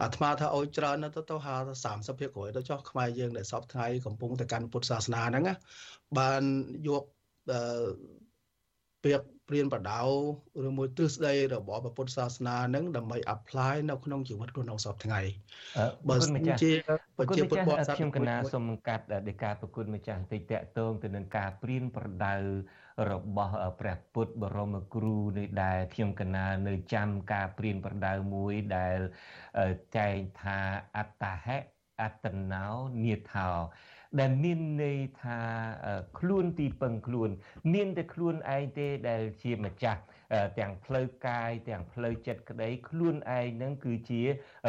[0.01, 1.56] អាត្មាថាអោយច្រើនទៅទៅហា
[1.88, 5.43] 30ភាគរយទៅចុះខ្មែរយើងដែលសពថ្ងៃកំពុងតែកាន់ពុទ្ធសាសនាហ្នឹង
[6.17, 6.43] បាន
[6.88, 7.03] យក
[9.03, 10.01] ពាក្យ ព្រានបដៅ
[10.67, 15.21] ឬមួយទ្រឹស្ដីរបស់ពុទ្ធសាសនានឹងដើម្បី apply នៅក្នុងជីវិតរបស់នៅសពថ្ងៃ
[16.10, 16.71] បើសិនជា
[17.17, 22.36] ប្រជាពុទ្ធបរិស័ទខ្ញុំកណាសូមកាត់ដោយការប្រគុណម្ចាស់បន្តិចតកតងទៅនឹងការព្រានប្រដៅ
[23.12, 28.99] របស់ព្រះពុទ្ធបរមគ្រូនេះដែលខ្ញុំកណានៅចាំការព្រានប្រដៅមួយដែល
[29.97, 30.60] ចែងថា
[30.97, 31.58] អត្តហេ
[32.01, 32.65] អត្តណោ
[33.03, 33.49] និថោ
[34.19, 35.39] ដែលមានន័យថា
[36.19, 37.30] ខ្លួនទីពឹងខ្លួន
[37.73, 40.02] មានតែខ្លួនឯងទេដែលជាម្ចាស់
[40.60, 44.21] ទាំងផ្លូវកាយទាំងផ្លូវចិត្តក្តី ខ្លួនឯងនឹងគឺជា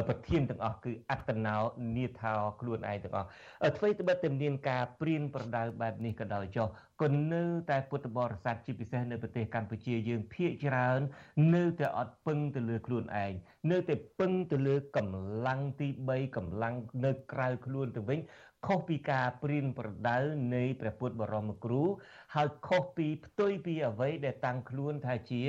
[0.09, 1.57] ប្រធានទាំងអស់គឺអត្តណោ
[1.97, 3.29] និថោខ្លួនឯងទាំងអស់
[3.65, 6.67] អ្វីត្បិតតែមានការព្រៀនប្រដៅបែបនេះក៏ដោយចុះ
[7.03, 11.01] ក៏នៅតែពុទ្ធបរិស័ទជាពិសេសនៅប្រទេសកម្ពុជាយើងភាគច្រើន
[11.55, 13.33] នៅតែអត់ពឹងទៅលើខ្លួនឯង
[13.71, 18.21] នៅតែពឹងទៅលើកម្លាំងទី3កម្លាំងនៅក្រៅខ្លួនទៅវិញ
[18.67, 20.19] ខុសពីការព្រៀនប្រដៅ
[20.55, 21.83] នៃព្រះពុទ្ធបរមគ្រូ
[22.35, 25.43] ហើយខុសពីផ្ទុយពីអ្វីដែលតាំងខ្លួនថាជា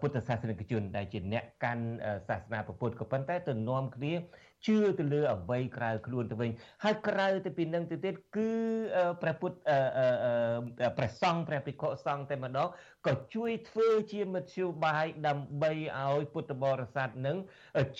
[0.00, 1.84] ពុទ្ធសាសនិកជនដែលជាអ្នកកាន់
[2.28, 4.12] សាសនាពុទ្ធក៏ប៉ុន្តែទៅនាំគ្នា
[4.66, 6.50] ជឿទៅលើអ្វីក្រៅខ្លួនទៅវិញ
[6.84, 8.50] ហើយក្រៅទៅពីនឹងទៅទៀតគឺ
[9.22, 9.58] ព្រះពុទ្ធ
[10.96, 12.68] ព្រះសង្ឃព្រះភិក្ខុសង្ឃតែម្ដង
[13.06, 17.36] ក៏ជួយធ្វើជាមធ្យោបាយដើម្បីឲ្យពុទ្ធបរិស័ទនឹង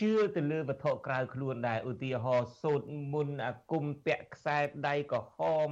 [0.01, 5.71] ជឿទៅលើវត្ថុក្រៅខ្លួនដែរឧទាហរណ៍សូត្រមុនអាគមពាក់ខ្សែដៃក្រហម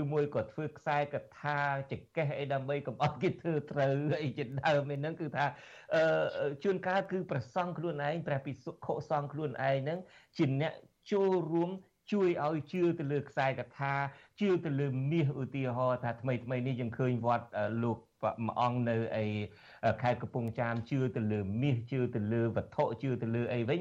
[0.00, 1.60] ឬមួយក៏ធ្វើខ្សែកថា
[1.92, 5.46] ចកេះអីដើម្បីកុំឲ្យគេធ្វើត្រូវអីជាដើមហ្នឹងគឺថា
[5.94, 9.98] អឺជួនកាលគឺប្រសង់ខ្លួនឯងព្រះពិសុខុសង្ឃខ្លួនឯងហ្នឹង
[10.36, 10.72] ជាអ្នក
[11.12, 11.70] ចូលរួម
[12.12, 13.92] ជួយឲ្យជឿទៅលើខ្សែកថា
[14.40, 17.46] ជឿទៅលើមាសឧទាហរណ៍ថាថ្មីថ្មីនេះយើងឃើញវត្ត
[17.82, 19.24] លោក មួយអង្គនៅឯ
[20.02, 23.78] ខេត្តកំពង់ចាមជឿទៅលើមាសជឿទៅលើវត្ថុជឿទៅលើអីវិញ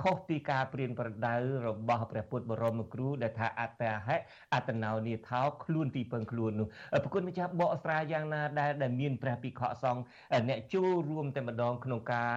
[0.00, 1.34] ខុសពីការព្រៀនប្រដៅ
[1.66, 4.16] របស់ព្រះពុទ្ធបរមគ្រូដែលថាអត្តហេ
[4.54, 6.68] អត្តណោនីថោខ្លួនទីពឹងខ្លួននោះ
[7.02, 10.02] ប្រគុណម្ចាស់បកស្រាយយ៉ាងណាដែលដែលមានព្រះភិក្ខុសង្ឃ
[10.48, 12.32] អ្នកចូលរួមតែម្ដងក្នុងការ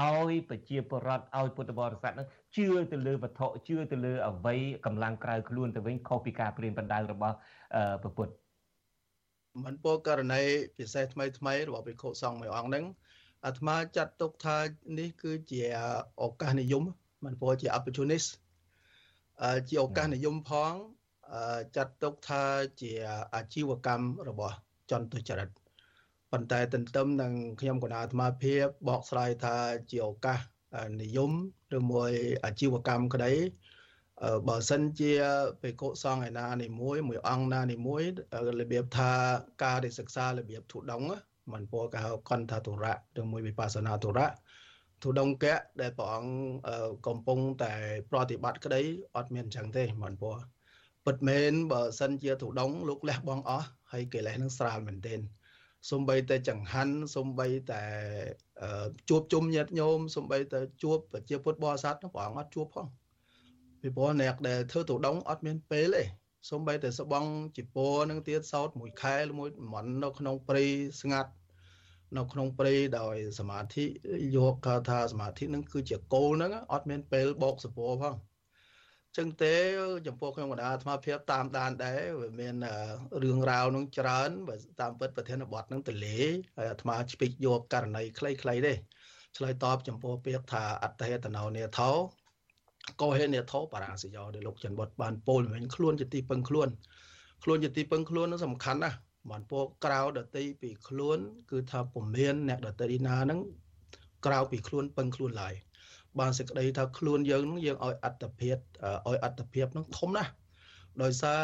[0.00, 4.54] ឲ្យប្រជាពលរដ្ឋឲ្យពុទ្ធបរិស័ទនឹងជឿទៅលើវត្ថុជឿទៅលើអ្វី
[4.86, 7.36] កម្លាំងក្រៅខ្លួនទៅវិញខុសពីការព្រៀនប្រដៅរបស់
[8.02, 8.32] ព្រះពុទ្ធ
[9.64, 10.42] មិនពោករណី
[10.78, 12.84] ពិសេសថ្មីថ្មីរបស់ភិក្ខុសង្ឃមួយអង្គហ្នឹង
[13.46, 14.58] អាត្មាចាត់ទុកថា
[14.98, 15.60] នេះគឺជា
[16.22, 16.84] ឱកាសនិយម
[17.24, 18.28] មិនពោជា opportunist
[19.68, 20.72] ជាឱកាសនិយមផង
[21.76, 22.42] ចាត់ទុកថា
[22.80, 22.92] ជា
[23.34, 24.54] អាជីវកម្មរបស់
[24.90, 25.48] ចន្ទចរិត
[26.32, 29.56] ប៉ុន្តែទន្ទឹមនឹងខ្ញុំគណៈអាត្មាភាពបកស្រាយថា
[29.90, 30.38] ជាឱកាស
[31.02, 31.30] និយម
[31.76, 32.12] ឬមួយ
[32.44, 33.32] អាជីវកម្មក្តី
[34.48, 35.12] បើសិនជា
[35.62, 38.02] បេកុសង្ឃឯណានីមួយមួយអង្គណានីមួយ
[38.60, 39.12] របៀបថា
[39.64, 41.02] ការដែលសិក្សារបៀបធុដង
[41.52, 44.28] មិនពោគេហៅកន្ធទុរៈឬមួយវិបស្សនាទុរៈ
[45.02, 46.34] ធុដងកៈដែលព្រះអង្គ
[47.06, 47.74] កំពុងតែ
[48.10, 48.82] ប្រតិបត្តិក្តី
[49.16, 50.30] អត់មានអញ្ចឹងទេមិនពោ
[51.06, 55.20] ពិតមែនបើសិនជាធុដងលោកលះបងអស់ហើយកិលេសនឹងស្រាលមែនទែន
[55.90, 57.82] សំបីតែចង្ហាន់សំបីតែ
[59.08, 62.86] ជួបជុំញាតិញោមសំបីតែជួបប្រជាពុទ្ធបរិស័ទព្រះអង្គអត់ជួបផង
[63.82, 66.04] ពីព្រោះអ្នកដែលធ្វើទូដងអត់មានពេលទេ
[66.50, 67.24] សំបីតែស្បង
[67.56, 70.64] ជីពរនឹងទៀតសោតមួយខែមួយមន់នៅក្នុងព្រៃ
[71.00, 71.30] ស្ងាត់
[72.16, 73.84] នៅក្នុងព្រៃដោយសមាធិ
[74.36, 78.14] យកថាសមាធិនឹងគឺជាគោលហ្នឹងអត់មានពេលបោកសពរផង
[79.16, 79.56] ចឹងទេ
[80.06, 82.54] ចំពោះខ្ញុំកណ្ដាលអាត្មាភាពតាមដានដែរវាមាន
[83.22, 86.18] រឿងរ៉ាវនឹងច្រើនបើតាមពិតប្រធានបទនឹងទលេ
[86.56, 88.74] ហើយអាត្មាឆ្ពិចយកករណីខ្លីៗទេ
[89.36, 91.90] ឆ្លើយតបចំពោះពាក្យថាអត្តហេតនោនេថោ
[93.00, 96.68] កោហេនេថោបរាសយោដែលលោកច័ន្ទបុតបានពោលវិញខ្លួនជាទីពឹងខ្លួន
[97.44, 98.96] ខ្លួនជាទីពឹងខ្លួននឹងសំខាន់ណាស់
[99.30, 101.18] បានពោក្រៅដតីពីខ្លួន
[101.50, 103.40] គឺថាពុំមានអ្នកដតីណានឹង
[104.26, 105.54] ក្រៅពីខ្លួនពឹងខ្លួនឡើយ
[106.18, 108.56] បានសេចក្តីថាខ្លួនយើងនឹងយើងឲ្យអត្តភាព
[109.08, 110.30] ឲ្យអត្តភាពនឹងធំណាស់
[111.02, 111.34] ដោយសា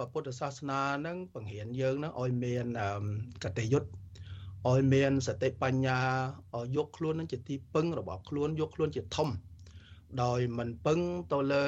[0.00, 2.66] រពុទ្ធសាសនានឹងបង្រៀនយើងនឹងឲ្យមាន
[3.44, 3.88] កតេយុត្ត
[4.70, 5.98] ឲ្យមានសតិបញ្ញា
[6.56, 9.28] ឲ្យយកខ្លួននឹងជាទីពឹងរបស់ខ្លួនយកខ្លួនជាធំ
[10.22, 11.00] ដោយមិនពឹង
[11.32, 11.66] ទៅលើ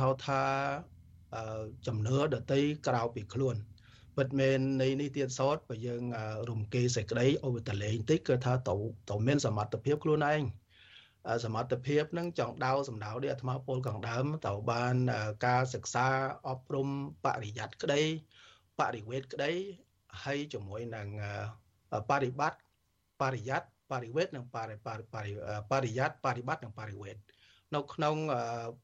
[0.00, 0.42] ហៅថា
[1.86, 3.56] ជំនឿដតីក្រៅពីខ្លួន
[4.16, 6.02] ពិតមែននៃនេះទៀតសោតបើយើង
[6.50, 8.74] រំគេសេចក្តីអូតលេងតិចគឺថាទៅ
[9.10, 10.42] ទៅមានសមត្ថភាពខ្លួនឯង
[11.44, 14.96] សមត្ថភាពនឹងចង់ដៅសម្ដៅដូចអាត្មាពលកងដើមទៅបាន
[15.46, 16.06] ការសិក្សា
[16.48, 16.88] អប់រំ
[17.24, 18.02] បរិយ័តក្តី
[18.80, 19.52] បរិវេទក្តី
[20.24, 21.08] ហើយជាមួយនឹង
[22.10, 22.58] បរិបត្តិ
[23.22, 24.88] បរិយ័តបរិវេទនិងបរិប
[25.84, 27.16] រិយ័តបរិបត្តិនិងបរិវេទ
[27.74, 28.16] នៅក្នុង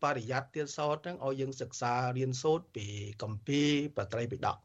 [0.02, 2.86] បរិយ័តទៀតសោតហ្នឹងឲ្យយើងសិក្សារៀនសូត្រពី
[3.22, 3.60] កម្ពី
[3.96, 4.58] បត្រីពិដក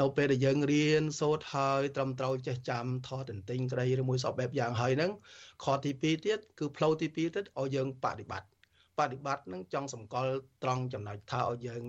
[0.00, 5.10] នៅពេលដែលយើងរៀនសូត្រហើយត្រឹមត្រូវចេះចាំថតទន្ទិញក្តីឬមួយសពបែបយ៉ាងហើយហ្នឹង
[5.64, 8.48] ខទី2ទៀតគឺផ្លូវទី2ទៀតឲ្យយើងបដិបត្តិ
[8.98, 11.82] បដិបត្តិនឹងចង់សម្គាល់ត្រង់ចំណុចថាឲ្យយើង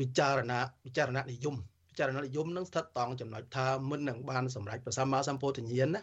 [0.00, 1.56] វិចារណៈវិចារណៈនិយម
[1.90, 6.02] វិចារណៈនិយមនឹងស្ថិតត្រង់ចំណុចថាមិននឹងបានសម្រេចព្រះសម្មាសម្ពុទ្ធញ្ញាណណា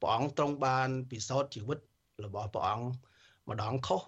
[0.00, 1.78] ព្រះអង្គទ្រង់បានពិសោធន៍ជីវិត
[2.24, 2.86] របស់ព្រះអង្គ
[3.50, 4.02] ម្ដងខុស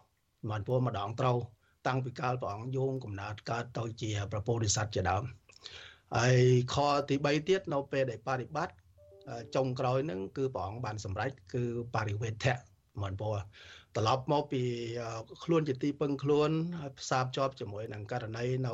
[0.50, 1.38] មិនពួរម្ដងត្រូវ
[1.86, 5.24] តាំងពីកាលព្រះអង្គយោងកំណើតកើតទៅជាប្រពោធិសត្វជាដើម
[6.16, 6.38] ហើយ
[6.74, 6.76] ខ
[7.08, 8.74] ទី3ទៀតនៅពេលដែលបរិបត្តិ
[9.54, 12.56] ចុងក្រោយហ្នឹងគឺព្រះអង្គបានសម្រេចគឺបរិវេធៈ
[13.02, 13.30] មិនពោ
[13.96, 14.62] ត្រឡប់មកពី
[15.44, 18.72] ខ្លួនជាទីពឹងខ្លួនហើយផ្សារភ្ជាប់ជាមួយនឹងករណីនៅ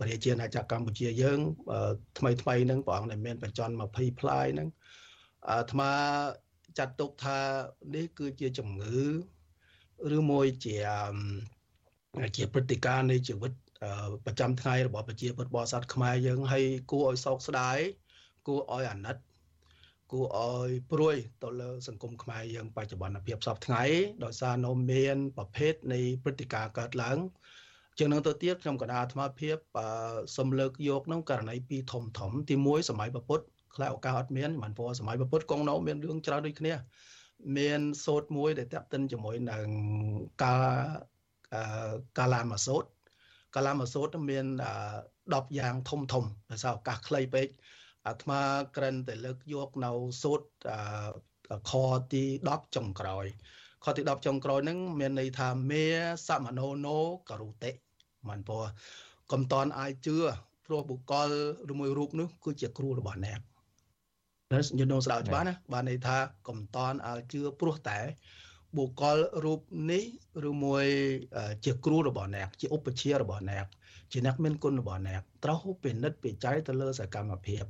[0.00, 1.38] ប្រជាជាតិអាចារ្យកម្ពុជាយើង
[2.18, 4.68] ថ្មីថ្មីហ្នឹងព្រះអង្គដែលមានបច្ចុប្បន្ន20ផ្លាយហ្នឹង
[5.50, 5.92] អាត្មា
[6.78, 7.38] ចាត់ទុកថា
[7.94, 8.98] នេះគឺជាជំងឺ
[10.16, 10.76] ឬមួយជា
[12.36, 13.52] ជាព្រឹត្តិការណ៍នៃជីវិត
[14.26, 17.78] ប្រចាំថ្ងៃរបស់ប្រជាពលរដ្ឋបរិស័ទខ្មែរយើងហើយគួរឲ្យសោកស្ដាយ
[18.46, 19.16] គួរឲ្យអាណិត
[20.12, 23.82] គួរឲ្យព្រួយទៅលើសង្គមខ្មែរយើងបច្ចុប្បន្នភាពសពថ្ងៃ
[24.24, 27.18] ដោយសារនៅមានប្រភេទនៃព្រឹត្តិការណ៍កើតឡើង
[27.98, 29.56] ជាងនឹងទៅទៀតខ្ញុំកណ្ដាលអាត្មាភាព
[30.36, 36.74] សំលើកយកនឹងករណីពីរធំធំទី1សម័យពពុទ្ធខ្លះឱកាសអត់មានមិនព្រោះសម័យពពុទ្ធកងនៅមានរឿងច្រើនដូចគ្នា
[37.56, 39.66] មានសូត្រមួយដែលតាក់ទិនជាមួយនឹង
[40.44, 40.64] ការ
[42.18, 42.84] កាឡាម៉ាសូត
[43.54, 44.46] កាឡាម៉ាសូតមាន
[45.00, 47.48] 10យ៉ាងធំធំដោយសារឱកាសខ្លីពេក
[48.06, 48.40] អាត្មា
[48.76, 49.90] ក្រិនតែលើកយកនៅ
[50.22, 50.40] សូត
[51.70, 51.72] ខ
[52.12, 53.26] ទី10ចុងក្រោយ
[53.84, 55.84] ខទី10ចុងក្រោយហ្នឹងមានន័យថាមេ
[56.26, 56.98] សមណោណូ
[57.30, 57.70] ករុតិ
[58.28, 58.64] មិនព្រោះ
[59.32, 60.16] កំតនអាយជឿ
[60.66, 61.30] ព្រោះបុគ្គល
[61.72, 63.40] ឬមួយរូបនោះគឺជាគ្រូរបស់អ្នក
[64.52, 66.16] នៅយន្តស្ដៅច្បាស់ណាបានន័យថា
[66.48, 67.98] កំតនអាយជឿព្រោះតែ
[68.76, 70.04] បុគ្គលរូបនេះ
[70.48, 70.84] ឬមួយ
[71.64, 73.64] ជាគ្រូរបស់អ្នក ជាឧបជារបស់អ្នក
[74.12, 77.64] ជាអ្នកមានគុណរបស់អ្នកត្រូវពិនិត្យពិច័យទៅលើសកម្មភាព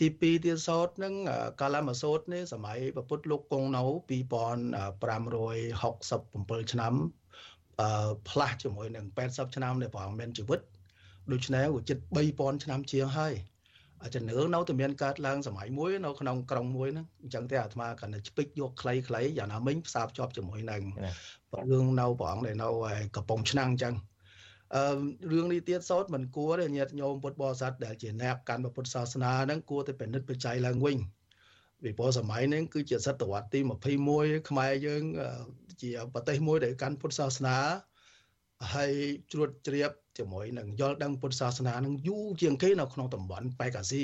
[0.00, 1.14] ទី2ទៀតសោតនឹង
[1.60, 6.94] កាលមសោតនេះសម័យពពុទ្ធលោកគង់នៅ2567ឆ្នាំ
[7.80, 10.60] អឺផ្លាស់ជាមួយនឹង80ឆ្នាំនៃព្រះអង្គមានជីវិត
[11.32, 11.98] ដូច្នេះវាជិត
[12.30, 13.34] 3000ឆ្នាំជាងហើយ
[14.14, 20.82] ជំនឿនៅតែមានកើតឡើងសម័យមួយនៅក្នុងក្រុងមួយហ្នឹងអញ្ចឹងទេអាត្មាគាត់ទៅឆ្ពិចយកខ្លីៗយ៉ាងណាមិញផ្សារភ្ជាប់ជាមួយនឹង
[21.70, 22.68] រឿងនៅព្រះអង្គដែលនៅ
[23.16, 23.94] កំពង់ឆ្នាំងអញ្ចឹង
[24.76, 24.82] អឺ
[25.32, 30.96] រឿងនេះទៀតសោតមិនគួរទេញាតិញោមពុទ្ធបរិស័ទដែលជាអ្នកកាន់ពុទ្ធសាសនាហ្នឹងគួរតែពិនិត្យបច្ច័យឡើងវិញ
[31.82, 33.60] ពីព្រោះសម័យហ្នឹងគឺជាសតវត្សទី
[34.04, 35.02] 21ខ្មែរយើង
[35.82, 37.56] ជាប្រទេសមួយដែលកាន់ពុទ្ធសាសនា
[38.74, 38.92] ហើយ
[39.32, 44.02] ជ្រួតជ្រាប ជាមួយនឹងយល់ដឹងពុទ្ធសាសនានឹងយូរជាងគេនៅក្នុងតំបន់ប៉ែកាស៊ី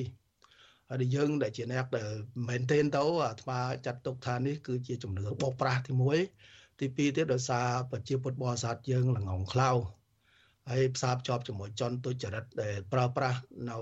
[0.91, 2.11] ហើយយើងដែលជាអ្នកដែល
[2.49, 5.93] មែនទែនទៅអាត្មាចាត់ទុកថានេះគឺជាជំនឿបោកប្រាស់ទី
[6.37, 9.71] 1ទី2ទៀតដោយសារប្រជាពុទ្ធបរិស័ទយើងល្ងងខ្លៅ
[10.71, 13.41] ហើយផ្សារភ្ជាប់ជាមួយចន់ទុច្ចរិតដែលប្រើប្រាស់
[13.71, 13.77] នៅ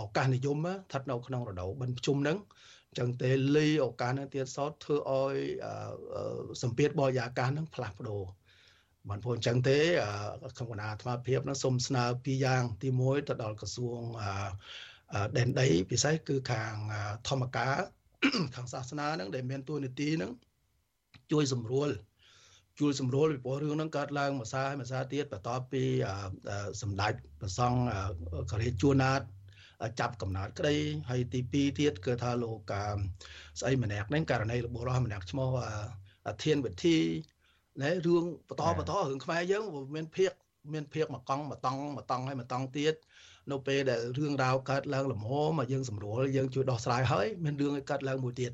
[0.00, 2.38] ឱកាសនិយមស្ថិតនៅក្នុងរដូវបិណ្ឌភ្ជុំហ្នឹង
[2.88, 5.36] អញ្ចឹងទេលីឱកាសហ្នឹងទៀតសោតធ្វើឲ្យ
[6.62, 8.22] សម្ពាធបរិយាកាសហ្នឹងផ្លាស់ប្ដូរ
[9.08, 9.78] បានព្រោះអញ្ចឹងទេ
[10.56, 14.00] ក្នុងគណៈអាត្មាភាពនឹងសូមស្នើពីរយ៉ាងទី1ទៅដល់ក្រសួង
[15.36, 16.74] ដែនដីពិសេសគឺខាង
[17.28, 17.76] ធម្មការ
[18.54, 20.32] ខាងសាសនាហ្នឹងដែលមានទួនាទីហ្នឹង
[21.32, 21.88] ជួយសម្រួល
[22.80, 25.84] ជួយសម្រួលពីព្រោះរឿងហ្នឹងកើតឡើងមួយសារមួយសារទៀតបន្ទាប់ពី
[26.82, 27.78] សម្ដេចប្រសង់
[28.50, 29.22] ករាជជួនណាត
[30.00, 30.76] ចាប់កំណត់ក្តី
[31.10, 32.72] ហើយទី2ទៀតគឺថាលោក
[33.60, 35.48] ស្អីម្នាក់ហ្នឹងករណីរបស់រស់ម្នាក់ឈ្មោះ
[36.44, 36.98] ធានវិធី
[37.82, 39.64] ណែរឿងបន្តបន្តរឿងខ្មែរយើង
[39.94, 40.32] មានភាក
[40.72, 42.94] មានភាកមកកង់មកតង់មកតង់ហើយមកតង់ទៀត
[43.50, 48.52] នៅពេលដែលរឿងរ៉ាវកើតឡើងលំហមកយើងស្រួលយើងជួយដោះស្រាយហើយមានរឿងឲ្យកើតឡើងមួយទៀត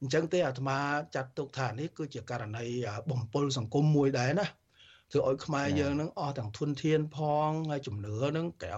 [0.00, 0.78] អញ្ចឹងទេអាត្មា
[1.14, 2.64] ចាត់ទុកថានេះគឺជាករណី
[3.10, 4.46] បំពុលសង្គមមួយដែរណា
[5.12, 8.74] ធ្វើឲ្យខ្មែរយើងនឹងអស់ទាំងធនធានផងហើយជំនឿនឹងកៅ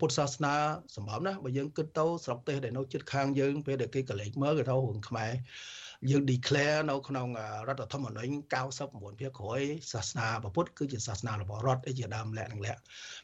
[0.00, 0.54] ពុទ្ធសាសនា
[0.96, 5.32] សម្រាប់ណាបើយើងគិតទៅស្រុកទេសដែលនៅជិតខាងយើងពេលដែលគេកលេចមើលគេថារឿងខ្មែរ
[6.08, 7.28] យើង declare នៅក្នុង
[7.68, 8.32] រដ្ឋធម្មនុញ្ញ
[8.74, 9.60] 99ភាគក្រោយ
[9.92, 10.26] សាសនា
[10.56, 12.80] ពុទ្ធគឺជាសាសនារបស់រដ្ឋឯជាដើមលក្ខនឹងលក្ខ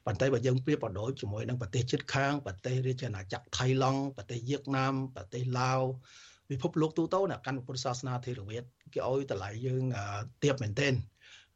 [0.07, 5.81] ប៉ុន្តែបើយើងប្រៀបប្រដូចជាមួយនឹងប្រទេសជិតខាងប្រទេសរាជាណាចក្រថៃឡង់ប្រទេសវៀតណាមប្រទេសឡាវ
[6.51, 8.65] ពិភពលោកទូទៅអ្នកកាន់ពុទ្ធសាសនាថេរវាទ
[8.95, 9.85] គេឲ្យតម្លៃយើង
[10.43, 10.95] ទៀបមែនទែន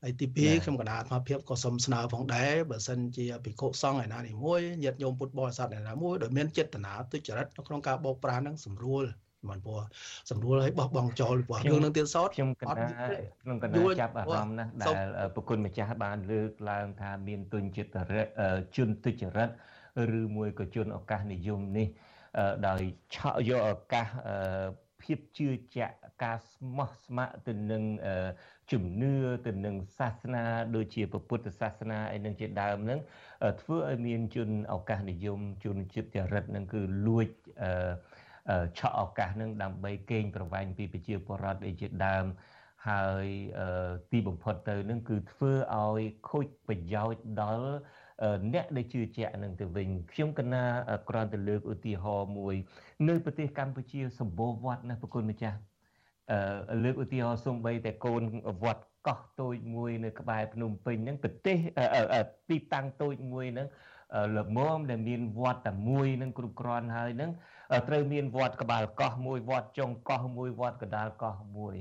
[0.02, 9.04] ហើយទី2ខ្ញុំកណាអាត្មាភាពក៏សូមស្នើផងដែរបើសិនជាភិក្ខុសង្ឃឯណានេះមួយញាតិញោមពុទ្ធបរិស័ទឯណាមួយដែលមានចេតនាទុច្ចរិតនៅក្នុងការបោកប្រាស់នឹងសម្រួល
[9.48, 9.80] មិនព្រោះ
[10.30, 12.86] សម្រួលឲ្យបោះបង់ចោលព្រោះរឿងនឹងទៀតសោតខ្ញុំកណា
[13.42, 18.26] ខ្ញុំកណាចាប់អារម្មណ៍ណាដែលប្រគុណម្ចាស់បានលើកឡើងថាមានទុនចិត្តរិត
[18.76, 19.50] ជនទុច្ចរិត
[20.18, 21.88] ឬមួយក៏ជនឱកាសនិយមនេះ
[22.68, 22.82] ដោយ
[23.14, 24.08] ឆក់យកឱកាស
[25.02, 27.82] ភាពជឿជាក់ការស្មោះស្ម័គ្រទៅនឹង
[28.72, 29.14] ជំនឿ
[29.46, 32.98] ទៅនឹងសាសនាដូចជាពុទ្ធសាសនាអីនឹងជាដើមនឹង
[33.60, 37.28] ធ្វើឲ្យមានជនឱកាសនិយមជនចិត្តចរិតនឹងគឺលួច
[37.62, 37.70] អឺ
[38.78, 42.24] ឆក់ឱកាសនឹងដើម្បីកេងប្រវ័ញ្ចពីប្រជាពលរដ្ឋអីជាដើម
[42.88, 43.26] ហើយ
[44.12, 47.70] ទីបំផុតទៅនឹងគឺធ្វើឲ្យខូចប្រយោជន៍ដល់
[48.52, 50.64] អ្នកដែលជឿជាក់នឹងទៅវិញខ្ញុំកណា
[51.08, 52.54] គ្រាន់តែលើកឧទាហរណ៍មួយ
[53.08, 55.58] នៅប្រទេសកម្ពុជាសម្បូរវត្តណាប្រគុណម្ចាស់
[56.32, 58.22] អឺលើកឧទាហរណ៍សំបីតែកូន
[58.64, 61.56] វត្តកោះតូចមួយនៅក្បែរភ្នំពេញហ្នឹងប្រទេស
[62.50, 63.68] ទីតាំងតូចមួយហ្នឹង
[64.38, 67.30] ល្មមដែលមានវត្តតែមួយនឹងគ្រប់គ្រាន់ហើយនឹង
[67.88, 71.76] ត្រូវមានវត្តក្បាលកោះមួយវត្តចុងកោះមួយវត្តកដាលកោះមួយ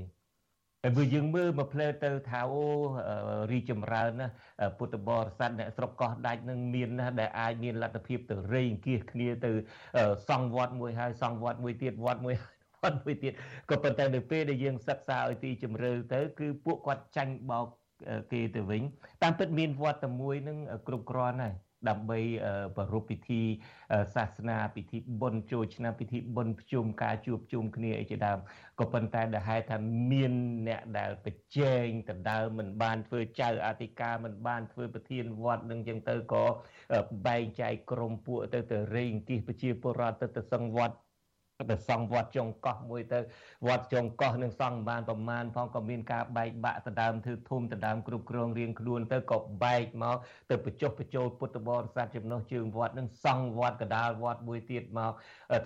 [0.82, 2.62] ហើយបើយើងមើលមកផ្លើទៅថាអូ
[3.50, 4.28] រីចម្រើនណា
[4.78, 9.50] ពុទ្ធបរិស័ទអ្នកស្រុកកោះដាច់នឹងមានណាដែលអាចមានលទ្ធភាពទៅរែងគៀសគ្នាទៅ
[10.28, 12.34] សង់វត្តមួយហើយសង់វត្តមួយទៀតវត្តមួយ
[12.82, 13.32] វត្តមួយទៀត
[13.70, 17.66] ក៏ប៉ុន្តែនៅពេលដែលយើងសិក្សាឲ្យទីជម្រៅទៅគឺពួកគាត់ចាញ់បោក
[18.32, 18.82] គេទៅវិញ
[19.22, 21.54] តាមពិតមានវត្តតែមួយនឹងគ្រប់គ្រាន់ហើយ
[21.88, 22.18] ដើម្បី
[22.76, 23.42] ប្រារព្ធពិធី
[24.14, 28.38] សាសនាពិធីបុណ្យចូលឆ្នាំពិធីបុណ្យភ្ជុំការជួបជុំគ្នាអីជាដើម
[28.80, 29.78] ក៏ប៉ុន្តែដែលហេតុថា
[30.12, 30.32] មាន
[30.68, 36.44] អ្នកដែលប្រជែងដណ្ដើមមិនបានធ្វើចៅអធិការមិនបានធ្វើប្រធានវត្តនឹងចឹងទៅក៏
[37.26, 40.96] បែងចែកក្រុមពួកទៅទៅរែងគិះប្រជាពលរដ្ឋទៅទៅសឹងវត្ត
[41.70, 43.18] ទៅសង់វត្តចុងកោះមួយទៅ
[43.66, 50.16] វត្តចុងកោះនឹងសង់បានប្រមាណផងក៏មានការបែកបាក់ដដើមធ្វើធុំដដើមគ្រប់គ្រងរៀងខ្លួនទៅក៏បែកមក
[50.50, 55.12] ទៅបញ្ចុះបញ្ចូលពុទ្ធបរិស័ទចំណុះជើងវត្តនឹងសង់វត្តកដាលវត្តមួយទៀតមក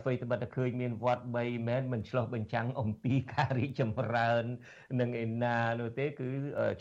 [0.01, 4.45] ធ្វើត្បិតតែឃើញមានវត្ត3មែនមិនឆ្លោះបញ្ចាំងអំពីការរីកចម្រើន
[5.01, 6.29] នឹងឯណានោះទេគឺ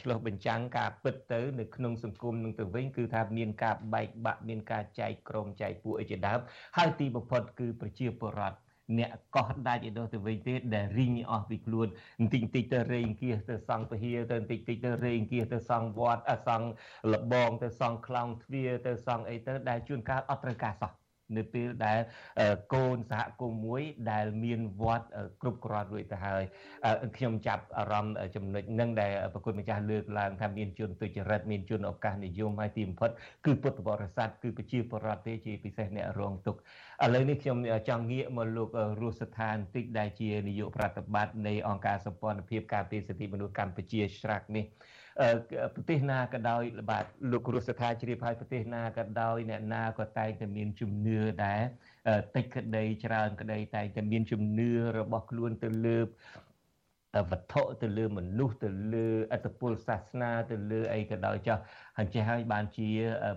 [0.02, 6.40] ឆ្លោះបញ្ចាំងការពិតទៅនៅក្នុងសង្គមនឹងទៅវិញគឺថាមានការបែកបាក់មានការចែកក្រុមចែកពួកអីជាដើម
[6.78, 8.63] ហើយទីបំផុតគឺប្រជាពលរដ្ឋ
[9.00, 11.88] អ្នកកោះដាច់ឯនោះទៅវិញទេដែលរីងអស់ពីខ្លួន
[12.20, 16.68] បន្តិចបន្តិចទៅរែងគៀសទៅសង់ពហិយទៅបន្តិចបន្តិចទៅរែងគៀសទៅសង់វត្តអសង់
[17.14, 21.03] លបងទៅសង់ខ្លោងទ្វារទៅសង់អីទៅដែលជួនកាលអត់ត្រូវការសោះ
[21.38, 22.00] នៅពេលដែល
[22.74, 23.82] កូនសហគមន៍មួយ
[24.12, 25.08] ដែលមានវត្ត
[25.42, 26.44] គ្រប់គ្រាន់រួចទៅហើយ
[27.18, 33.10] ខ្ញុំចាប់អារម្មណ៍ចំណុចនឹងដែលប្រគុណម្ចាស់លើកឡើងថាមានជនទុច្ចរិតមានជនឱកាសនិយមហើយទីបំផុត
[33.46, 36.60] គឺពុទ្ធបរិស័ទគឺប្រជាពលរដ្ឋទេជាពិសេសអ្នករងទុក្ខ
[37.04, 37.58] ឥឡូវនេះខ្ញុំ
[37.90, 38.70] ចង់ងាកមកលោក
[39.02, 44.66] រស់ស្ថានតិចដែលជានាយកប្រតិបត្តិនៃអង្គការសម្ព័ន្ធភាពការពារសិទ្ធិមនុស្សកម្ពុជាច្រាក់នេះ
[45.76, 51.62] ប្រទេសណាក៏ដោយបាទលោករស់ស្ថាជ្រាបហើយប្រទេសណាក៏ដោយអ្នកណាក៏តែងតែមានជំនឿដែរ
[52.36, 56.00] តិចក្តីច្រើនក្តីតែងតែមានជំនឿរបស់ខ្លួនទៅលើ
[57.32, 61.58] វត្ថុទៅលើមនុស្សទៅលើអត្តពលសាសនាទៅលើអីក៏ដោយចោះ
[61.98, 62.90] ហើយចេះហើយបានជា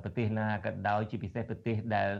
[0.02, 2.10] ប្រទេសណាក៏ដោយជាពិសេសប្រទេសដែល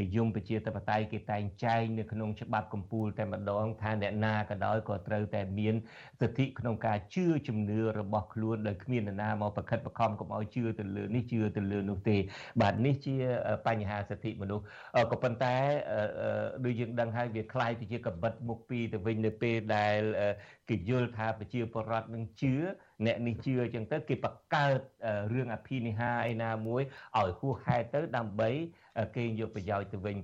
[0.00, 5.74] និយមប្រជាធិបតេយ្យគេតែងចែងនៅក្នុងច្បាប់កម្ពុជាតែម្ដងថាអ្នកណាក៏ដោយក៏ត្រូវតែមាន
[6.20, 12.16] សិទ្ធិក្នុងការជឿជំនឿរបស់ខ្លួនដោយគ្មាននរណាមកប្រខិតប្រខំកុំឲ្យជឿទៅលើនេះជឿទៅលើនោះទេ
[12.60, 13.16] បាទនេះជា
[13.66, 14.64] បញ្ហាសិទ្ធិមនុស្ស
[15.10, 15.56] ក៏ប៉ុន្តែ
[16.64, 20.00] ដូចយើងដឹងហើយវាคล้ายទៅជាកបិតមុខពីទៅវិញនៅពេលដែល
[20.68, 22.54] គេយល់ថាប្រជាពលរដ្ឋនឹងជឿ
[23.06, 24.80] អ្នកនេះជឿអញ្ចឹងទៅគេបង្កើត
[25.32, 26.82] រឿងអភិនិហាឯណាមួយ
[27.18, 28.50] ឲ្យហួសហេតុទៅដើម្បី
[29.15, 30.17] គេយកប្រយោជន៍ទៅវិញ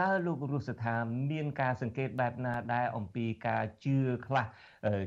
[0.00, 0.94] តើលោករស់ស្ថា
[1.30, 4.46] មានការសង្កេតបែបណាដែរអំពីការជឿខ្លះ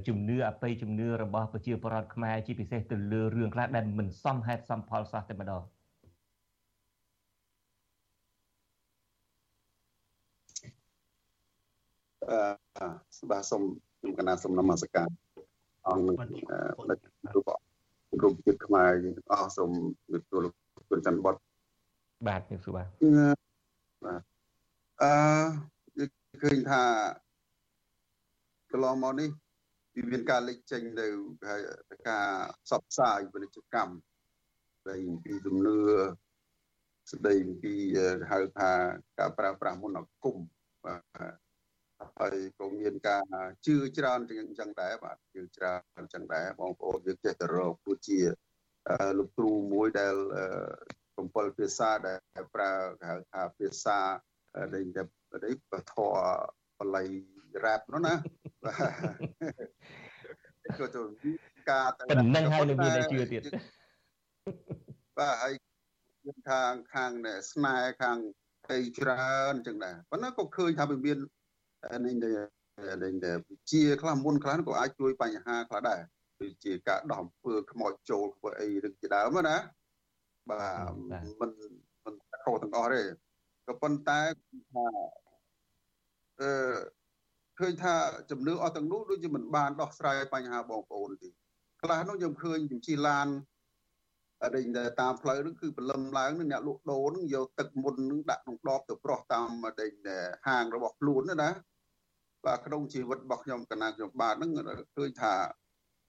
[0.08, 5.64] ជំនឿអបិយជំនឿរបស់ប្រជាពលរដ្ឋខ្មែរជាពិសេសទៅលើរឿងខ្លះដែលមិនសមហេតុសមផលសោះតែម្ដង
[12.30, 13.64] អឺបាទសូម
[14.00, 15.08] ខ្ញុំកណាសូមនមស្ការ
[15.88, 16.16] អង្គនឹង
[16.92, 17.00] ដឹក
[17.36, 17.50] រូប
[18.24, 19.70] រូបជាតិខ្មែរយើងទាំងអស់សូម
[20.06, 20.54] ជម្រាបសួរលោក
[20.90, 21.36] គុណច័ន្ទបុត
[22.28, 22.88] បាទជំរាបសួរបាទ
[24.06, 24.22] បាទ
[25.02, 25.14] អឺ
[25.98, 26.10] យើង
[26.42, 26.84] ឃើញថា
[28.72, 29.30] កន្លងមកនេះ
[29.96, 31.08] វាមានការលេចចេញនៅ
[32.10, 32.28] ការ
[32.66, 33.94] ផ្សព្វផ្សាយពាណិជ្ជកម្ម
[34.82, 35.78] ស្ដីពីជំនឿ
[37.12, 37.74] ស្ដីពី
[38.32, 38.72] ហៅថា
[39.20, 40.38] ការប្រើប្រាស់មន្តអាគម
[40.86, 41.02] បាទ
[42.20, 43.24] ហើយក៏មានការ
[43.66, 48.20] ជឿច្រើនជាងអញ្ចឹងដែរបាទជឿច្រើនអញ្ចឹងដែរបងប្អូនយើងចេះតែរកព្រោះជា
[49.18, 50.16] លោកគ្រូមួយដែល
[51.18, 52.18] កំពល់ភាសាដែល
[52.56, 53.98] ប្រើគេហៅថាភាសា
[54.74, 54.84] ដែល
[55.46, 56.16] ដែលបធរ
[56.80, 57.08] បល័យ
[57.66, 58.14] រ៉ាប់នោះណា
[58.64, 58.76] បាទ
[60.80, 61.02] ក៏ទៅ
[61.70, 62.02] ការតែ
[62.36, 63.42] នឹងហើយនឹងមានតែជឿទៀត
[65.20, 65.54] បាទហើយ
[66.26, 67.12] យើងខាងខាង
[67.52, 68.18] ស្នេហ៍ខាង
[68.70, 71.18] អីច្រើនអញ្ចឹងដែរប៉ុន្តែក៏ឃើញថាវាមាន
[72.06, 73.38] នេះដែល
[73.72, 76.02] ជាខ្លះមុនខ្លះក៏អាចជួយបញ្ហាខ្លះដែរ
[76.40, 79.56] គឺជាការដោះអំពើខ្មោចចូលធ្វើអីនឹងជាដើមណា
[80.50, 80.92] បាទ
[81.42, 81.52] មិន
[82.06, 83.02] មិនខុសទាំងអស់ទេ
[83.68, 84.20] ក៏ប៉ុន្តែ
[84.74, 84.86] ថា
[86.42, 86.50] អឺ
[87.60, 87.94] ឃើញថា
[88.32, 91.30] ជំនឿអស់ទាំងនោះដូចជាមិនបានដោះស្រាយបញ្ហាបងប្អូនទេ
[91.82, 93.28] ខ្លះនោះខ្ញុំឃើញជំជីឡាន
[94.44, 94.68] អរិញ
[95.00, 99.92] តាមផ្លូវនោះគឺព្រលឹមឡើងអ្នកលក់ដូរនឹងយកទឹកមុននឹងដាក់ក្នុងដបទៅប្រោះតាមដេញ
[100.48, 101.50] ហាងរបស់ខ្លួនណា
[102.46, 104.52] បាទក្នុងជីវិតរបស់ខ្ញុំកណាខ្ញុំបាទហ្នឹង
[104.98, 105.34] ឃើញថា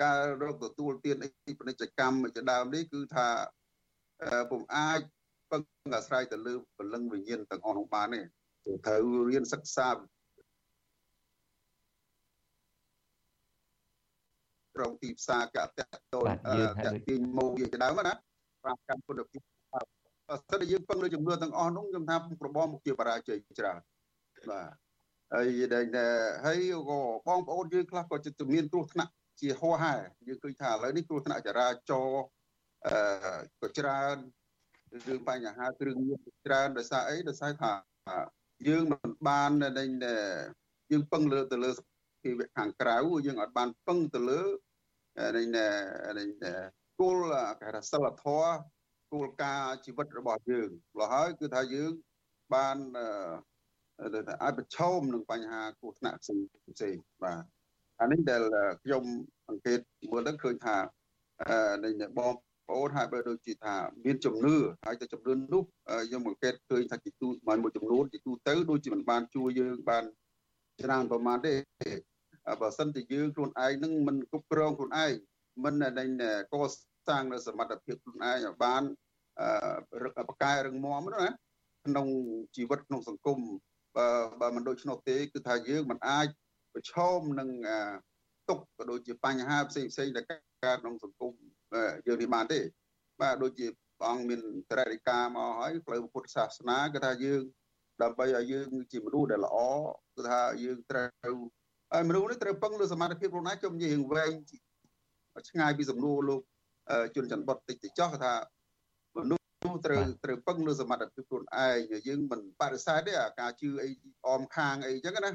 [0.03, 3.26] ការរកទទួលទានអីពាណិជ្ជកម្មជាដើមនេះគឺថា
[4.51, 5.01] ពុំអាច
[5.51, 5.62] ពឹង
[5.97, 8.20] អាស្រ័យទៅលើពលឹងវិញ្ញាណទាំងអស់នោះបានទេ
[8.87, 9.89] ត្រូវរៀនសិក្សា
[14.75, 15.68] ក្រុមទីផ្សារកត
[16.14, 16.29] តូន
[16.85, 18.12] តាក់ទាញមកជាដើមណា
[18.62, 19.41] ប្រាកម្មគុណភាព
[19.72, 19.81] បើ
[20.51, 23.81] សិនជាយើងពឹងលើចំនួនទាំងអស់នោះខ្ញុំថាប្របងមុខជាបរាជ័យច្រើន
[24.51, 24.68] បាទ
[25.33, 25.85] ហើយដែល
[26.45, 26.59] ហើយ
[26.89, 29.95] ក៏បងប្អូនយើងខ្លះក៏ចិត្តមានគ្រោះថ្នាក់ជាហោហែ
[30.27, 32.25] យើងឃើញថាឥឡូវនេះគ្រោះថ្នាក់ចរាចរណ៍
[32.87, 32.97] អឺ
[33.61, 34.16] ក៏ច្រើន
[35.07, 37.72] រឿងបញ្ហាគ្រឿងញៀនច្រើនដោយសារអីដោយសារថា
[38.68, 39.91] យើងមិនបានដែល
[40.91, 41.70] យើងពឹងលើទៅលើ
[42.22, 44.43] ភាវៈខាងក្រៅយើងអត់បានពឹងទៅលើ
[45.37, 46.30] នេះ
[47.01, 47.18] គោល
[47.61, 48.57] គេថាសិលធម៌
[49.12, 51.93] គោលការណ៍ជីវិតរបស់យើងម្ល៉េះហើយគឺថាយើង
[52.55, 52.76] បាន
[54.43, 56.39] អាចប្រឈមនឹងបញ្ហាគ្រោះថ្នាក់ផ្សេង
[56.74, 57.43] ផ្សេងបាទ
[58.01, 58.43] អានេះដែល
[58.82, 59.05] ខ្ញុំ
[59.49, 59.80] សង្កេត
[60.11, 60.76] មើលទៅឃើញថា
[61.85, 62.35] នៃបង
[62.69, 64.57] ប្អូនហើយបើដូចជាថាមានជំនឿ
[64.87, 65.62] ហើយទៅជំនឿនោះ
[66.07, 67.29] ខ្ញុំសង្កេតឃើញថាជាទូ
[67.62, 70.05] មួយចំនួនជាទូទៅដូចជាមិនបានជួយយើងបាន
[70.83, 71.55] ច្រើនប្រមាណទេ
[72.61, 75.12] បើសិនជាយើងខ្លួនឯងនឹងមិនគ្រប់គ្រងខ្លួនឯង
[75.65, 76.09] មិនដែល
[76.53, 76.55] ក
[77.09, 78.83] សាងនៅសមត្ថភាពខ្លួនឯងឲ្យបាន
[80.03, 81.27] រឹកបកែរឹងមាំណា
[81.87, 82.07] ក្នុង
[82.57, 83.39] ជីវិតក្នុងសង្គម
[83.97, 84.09] បើ
[84.41, 86.27] បើមិនដូច្នោះទេគឺថាយើងមិនអាច
[86.75, 87.51] ប្រឈមនឹង
[88.49, 91.33] ទុកក៏ដូចជាបញ្ហាផ្សេងផ្សេងដែលកើតក្នុងសង្គម
[92.07, 92.61] យើងនេះបានទេ
[93.20, 93.66] បាទដូចជា
[93.99, 97.43] ព្រះអង្គមានត្រេរិកាមកហើយផ្លូវពុទ្ធសាសនាគឺថាយើង
[98.03, 99.57] ដើម្បីឲ្យយើងជាមនុស្សដែលល្អ
[100.14, 101.07] គឺថាយើងត្រូវ
[101.93, 104.33] ហើយមនុស្សនេះត្រូវពឹងលើសមត្ថភាពខ្លួនឯងជុំនិយាយរឿងវែង
[105.49, 106.41] ឆ្ងាយពីសំណួរលោក
[107.16, 108.35] ជនច័ន្ទបុតតិចទៅចោះថា
[109.16, 109.45] មនុស្ស
[109.87, 111.77] ត្រូវត្រូវពឹងលើសមត្ថភាពខ្លួនឯង
[112.09, 113.89] យើងមិនបដិសេធទេអាការជឿអី
[114.29, 115.31] អមខាងអីចឹងណា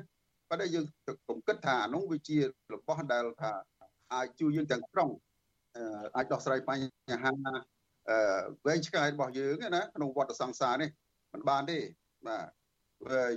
[0.50, 0.86] ប៉ុន្តែយើង
[1.28, 2.38] កុំគិតថាអានោះវាជា
[2.74, 3.52] របស់ដែលថា
[4.14, 5.10] អាចជួយយើងទាំងស្រុង
[6.16, 7.32] អាចដោះស្រាយបញ្ហា
[8.66, 10.90] វែងឆ្ងាយរបស់យើងណាក្នុងវដ្តសង្សារនេះ
[11.34, 11.80] មិនបានទេ
[12.28, 12.48] បាទ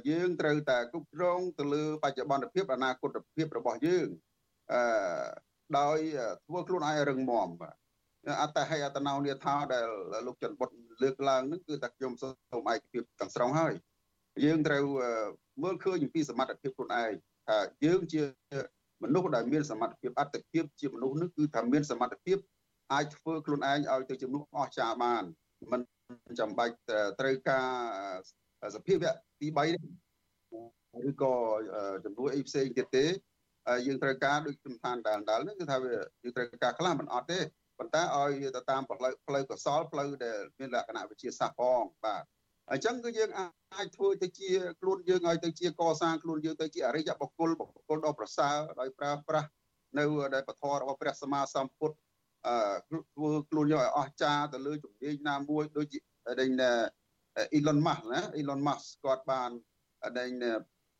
[0.08, 4.08] យើងត្រូវតែគ្រប់គ្រងទៅលើបច្ចុប្បន្នភាពអនាគតភាពរបស់យើង
[4.72, 4.82] អឺ
[5.78, 5.98] ដោយ
[6.46, 7.76] ធ្វើខ្លួនឯងរឹងមាំបាទ
[8.42, 9.86] អត្តហេអត្តណោនិថាដែល
[10.26, 10.70] លោកច័ន្ទបុត
[11.02, 13.74] លើកឡើងហ្នឹងគឺតែខ្ញុំសូមឯកភាពទាំងស្រុងហើយ
[14.44, 14.84] យើងត្រូវ
[15.62, 17.12] មើលឃើញពីសមត្ថភាពខ្លួនឯង
[17.48, 18.22] ថាយើងជា
[19.02, 22.38] មនុស្សដែលមានសមត្ថភាពអត្តភាពជាមនុស្សនេះគឺថាមានសមត្ថភាព
[22.92, 25.22] អាចធ្វើខ្លួនឯងឲ្យទៅជាមនុស្សអស្ចារ្យបាន
[25.72, 25.80] មិន
[26.40, 26.74] ចាំបាច់
[27.20, 27.68] ត្រូវការ
[28.76, 31.34] សភាវៈទី3ឬក៏
[32.04, 33.06] ចំនួនអីផ្សេងទៀតទេ
[33.86, 35.90] យើងត្រូវការដូចខ្ញុំថាដាល់ដាល់ហ្នឹងគឺថាវា
[36.22, 37.40] យើងត្រូវការខ្លះមិនអត់ទេ
[37.78, 42.22] ប៉ុន្តែឲ្យទៅតាមផ្លូវផ្លូវកសលផ្លូវដែលមានលក្ខណៈវិទ្យាសាស្ត្រផងបាទ
[42.70, 44.50] អញ្ចឹងគឺយើងអាចធ្វើទៅជា
[44.80, 49.48] ខ្លួនយើងឲ្យទៅជាកសាងខ្លួនយើងទៅជាអរិយបុគ្គលបុគ្គលដ៏ប្រសើរដោយប្រើប្រាស់
[49.98, 50.04] នៅ
[50.34, 51.96] ដែលពធរបស់ព្រះសម្មាសម្ពុទ្ធ
[52.46, 52.54] អឺ
[53.14, 56.36] ធ្វើខ្លួនយើងឲ្យអស្ចារ្យទៅលើជំនាញណាមួយដូចជាដែល
[57.52, 59.50] អ៊ីឡុនម៉ាស់ណាអ៊ីឡុនម៉ាស់គាត់បាន
[60.18, 60.30] ដែល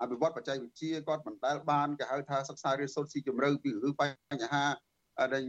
[0.01, 4.03] អភិវឌ្ឍបច្ចេកវិទ្យាគាត់មិនដែលបានគេហៅថាសិក្សារៀនសូត្រស៊ីជម្រៅពីរឿងប
[4.41, 4.65] ញ្ហា
[5.35, 5.45] ដែល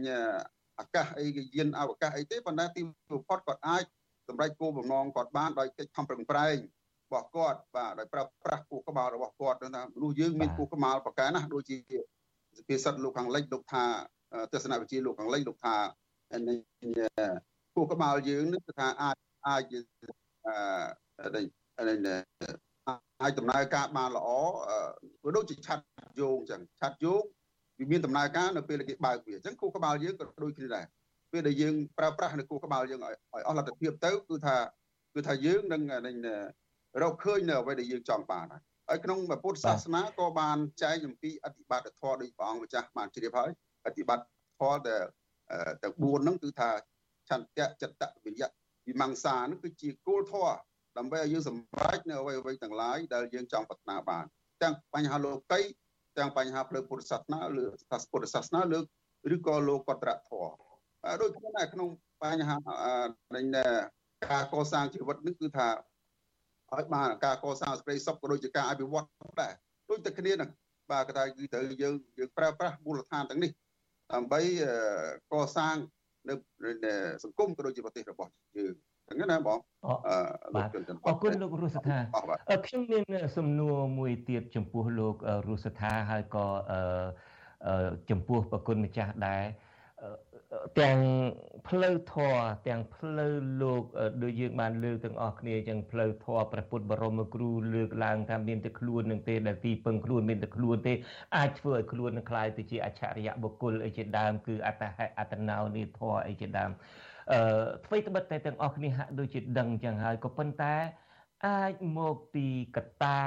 [0.80, 2.80] អាកាសអីគេយានអវកាសអីទេប៉ុន្តែទី
[3.12, 3.84] បំផុតគាត់អាច
[4.28, 6.56] សម្រេចគោលបំណងគាត់បានដោយកិច្ចខំប្រឹងប្រែង
[7.06, 11.76] របស់គាត់បាទដោយប្រើប្រាស់គូក្បាលរបស់គាត់ថាមនុស្សយើងមានគូក្បាលប្រកែណាស់ដូចជា
[12.58, 13.84] សភាសិទ្ធលោកខាងលិចលោកថា
[14.52, 15.74] ទស្សនវិជ្ជាលោកខាងលិចលោកថា
[17.74, 19.16] គូក្បាលយើងនឹងគឺថាអាច
[19.46, 19.72] អាច
[20.46, 21.44] អឺ
[23.22, 24.28] អាចដំណើរការបានល្អ
[25.24, 25.84] វាដូចជាឆាត់
[26.20, 27.22] យោងអញ្ចឹងឆាត់យោង
[27.78, 30.84] វាមានដំណើរការនៅពេលគេបើកវាអញ្ចឹងគូក្បាលយើងក៏ដូចគ្នាដែរ
[31.34, 33.14] ពេលដែលយើងប្រើប្រាស់នៅគូក្បាលយើងឲ្យ
[33.46, 34.56] អស់លទ្ធភាពទៅគឺថា
[35.14, 35.82] គឺថាយើងនឹង
[37.02, 38.46] រកឃើញនៅអ្វីដែលយើងចង់បាន
[38.88, 43.50] ហើយក្នុងពុទ្ធសាសនាក៏បានចែងអំពីអធិបត្តិធម៌ដោយព្រះអង្គម្ចាស់បានជ្រាបហើយ
[43.86, 44.26] អធិបត្តិ
[44.60, 45.02] ធម៌ដែល
[45.82, 46.70] ទាំង4ហ្នឹងគឺថា
[47.28, 48.48] ឆន្ទៈចិត្តវិរិយៈ
[48.88, 50.54] វិមង្សាហ្នឹងគឺជាគោលធម៌
[50.98, 54.24] ដើម្បីឲ្យយើងសម្រេចនៅអ្វីអ្វីទាំងឡាយដែលយើងចង់ប្រាថ្នាបាន
[54.62, 55.60] ទាំងបញ្ហាលោកី
[56.18, 57.64] ទាំងបញ្ហាផ្លូវពុទ្ធសាសនាឬ
[58.12, 58.84] ពុទ្ធសាសនាលើក
[59.34, 60.73] ឬក៏លោកតរធម៌
[61.20, 61.88] ដូចគ្នាដែរក្នុង
[62.22, 62.56] បញ្ហា
[63.34, 63.40] នៃ
[64.30, 65.68] ការកសាងជីវិតនេះគឺថា
[66.72, 69.06] ឲ្យបានការកសាងសេចក្តីសុខក៏ដូចជាការអភិវឌ្ឍ
[69.40, 69.52] ដែរ
[69.90, 70.50] ដូចតែគ្នាហ្នឹង
[70.90, 73.50] បាទគេថាគឺត្រូវយើងយើងប្រើប្រាស់មូលដ្ឋានទាំងនេះ
[74.12, 74.40] ដើម្បី
[75.32, 75.76] កសាង
[76.28, 76.34] នៅ
[77.24, 78.72] សង្គមក៏ដូចជាប្រទេសរបស់យើង
[79.06, 79.58] ហ្នឹងណាបង
[80.54, 80.68] បាទ
[81.06, 81.96] អរគុណលោករស់សថា
[82.66, 83.02] ខ្ញុំមាន
[83.36, 85.16] សំណួរមួយទៀតចំពោះលោក
[85.48, 86.46] រស់សថាហើយក៏
[88.10, 89.44] ចំពោះប្រគុណម្ចាស់ដែរ
[90.80, 90.98] ទាំង
[91.68, 93.32] ផ្លូវធម៌ទាំងផ្លូវ
[93.62, 93.82] លោក
[94.22, 100.94] ដូចយើងបានលើកទាំងអស់គ្នាចឹងផ្លូវធម៌ព្រះពុទ្ធបរមគ្រូលើកឡើងថាមានតែខ្លួននឹងទេដែលទីពឹងខ្លួនមានតែខ្លួនទេ
[101.36, 106.70] អាចធ្វើឲ្យខ្លួននឹងក្លាយទៅជាអច្ឆរិយបុគ្គលអីជាដើមគឺអត្តហេអត្តណោនិធម៌អីជាដើម
[107.32, 107.40] អឺ
[107.86, 111.03] អ្វីត្បិតតែទាំងអស់គ្នាហាក់ដូចជាដឹងចឹងហើយក៏ប៉ុន្តែអឺ
[111.70, 113.18] ចមកពីកត្តា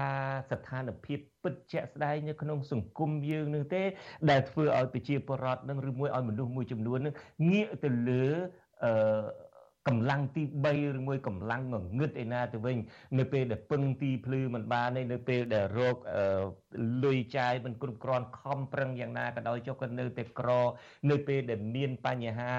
[0.52, 3.84] ស្ថានភាពពិតជាក់ស្ដែងនៅក្នុងសង្គមយើងនឹងទេ
[4.30, 7.14] ដែលធ្វើឲ្យប្រជាពលរដ្ឋនឹងឬមួយឲ្យមនុស្សមួយចំនួននឹង
[7.52, 8.26] ងាកទៅលើ
[8.84, 9.48] អឺ
[9.88, 10.44] កម្លាំងទី
[10.74, 12.78] 3ឬមួយកម្លាំងងងឹតឯណាទៅវិញ
[13.18, 15.96] នៅពេលដែលពឹងទីភ្លឺមិនបានទេនៅពេលដែលរោគ
[17.04, 20.50] លុយចាយមិនគ្រប់គ្រាន់ខំប្រឹងយ៉ាងណាក៏ដោយចុះក៏នៅតែក្រ
[21.10, 22.56] នៅពេលដែលមានបញ្ហា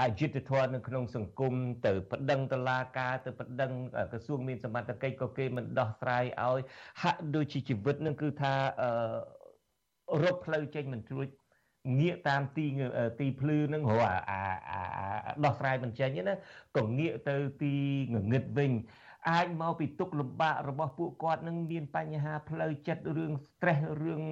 [0.00, 1.54] អយុត្តិធម៌នៅក្នុងសង្គម
[1.86, 3.72] ទៅប្តឹងតឡាការទៅប្តឹង
[4.12, 6.60] ក្រសួងមានសមត្ថកិច្ចក៏គេមិនដោះស្រាយឲ្យ
[7.02, 8.54] ហាក់ដូចជាជីវិតនឹងគឺថា
[10.22, 11.26] រកផ្លូវចេញមិនត្រួច
[12.00, 12.66] ងាកតាមទី
[13.20, 14.42] ទីភ្លឺនឹងរកអា
[15.44, 16.34] ដោះស្រាយមិនចេញណា
[16.76, 17.74] ក៏ងាកទៅទី
[18.14, 18.72] ងងឹតវិញ
[19.26, 24.22] អាចមកពីទុកលំបាករបស់ពួកគាត់នឹងមានបញ្ហាផ្លូវចិត្តរឿង stress រឿង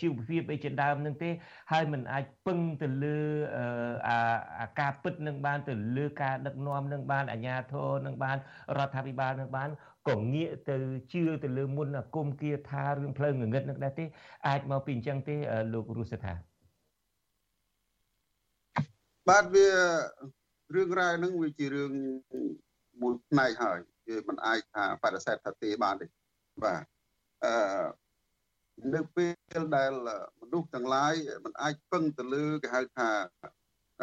[0.00, 1.30] ជីវភាពអីជាដើមនឹងទេ
[1.72, 3.18] ហើយมันអាចពឹងទៅលើ
[4.60, 8.36] អាការពិតនឹងបាន ទៅលើការដឹកនាំនឹងបានអាជ្ញាធរនឹងបាន
[8.78, 9.68] រដ្ឋាភិបាលនឹងបាន
[10.08, 10.76] ក៏ងាកទៅ
[11.12, 14.04] ជឿទៅលើមុនអាគមគាថារឿងផ្លូវងងឹតនឹងដែរទេ
[14.48, 15.36] អាចមកពីអញ្ចឹងទេ
[15.72, 16.34] លោករស់សថា
[19.28, 19.68] បាទវា
[20.74, 21.92] រឿងរ៉ាវហ្នឹងវាជារឿង
[23.00, 26.06] មួយផ្នែកហើយ វាមិនអាចថាបដិសេធថាទេបានទេ
[26.64, 26.82] បាទ
[27.44, 27.52] អឺ
[28.94, 29.26] នៅពេ
[29.58, 29.92] លដែល
[30.42, 33.10] មនុស្សទាំងឡាយមិនអាចពឹងទៅលើគេហៅថា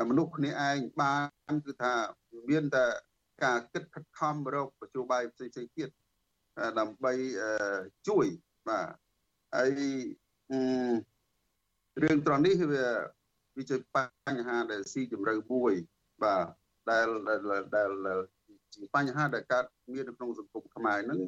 [0.10, 1.16] មនុស្សគ្នាឯងបា
[1.52, 1.94] នគឺថា
[2.50, 2.86] មានតែ
[3.44, 5.90] ការគិតខិតខំរកបញ្ជោបាយផ្សេងផ្សេងទៀត
[6.80, 7.14] ដើម្បី
[8.08, 8.26] ជួយ
[8.68, 8.88] បាទ
[9.56, 9.72] ហើយ
[12.04, 12.86] រឿងត្រង់នេះវា
[13.58, 13.98] វាជាប
[14.36, 15.74] ញ្ហាដែលស៊ីជម្រៅមួយ
[16.24, 16.46] បាទ
[16.90, 17.08] ដែល
[17.76, 17.90] ដែល
[18.36, 18.39] ជា
[18.96, 21.20] បញ្ហាដែលកើតមាននៅក្នុងសង្គមខ្មែរហ្នឹង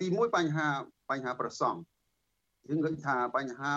[0.00, 0.68] ទីមួយបញ្ហា
[1.10, 1.78] បញ្ហាប្រសង់
[2.68, 3.72] យើងឃើញថាបញ្ហា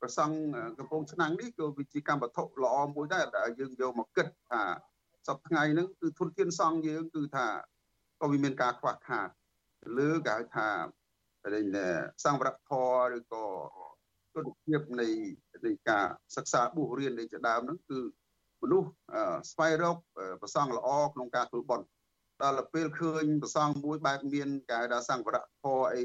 [0.00, 0.34] ប្រសង់
[0.78, 4.62] កំពង់ឆ្នាំងនេះក៏វាជាកម្មវត្ថុល្អមួយដែរដែលយើងយកមកគិតថា
[5.28, 7.46] សប្ថ្ងៃហ្នឹងគឺធនធានសង់យើងគឺថា
[8.20, 9.28] ក៏វាមានការខ្វះខាត
[9.98, 10.68] លើគេហៅថា
[12.24, 12.70] សង្វរៈធ
[13.12, 13.44] រឬក៏
[14.34, 15.08] គុណភាពនៃ
[15.66, 18.00] នៃការសិក្សាបុរៀននៃជាដើមហ្នឹងគឺ
[18.62, 18.88] មនុស្ស
[19.52, 19.96] ស្វែងរក
[20.42, 21.86] ប្រសង់ល្អក្នុងការធ្វើបុណ្យ
[22.42, 26.02] ដល់ពេលឃើញប្រសង់មួយបែបមានគេថាសង្វរៈធរអី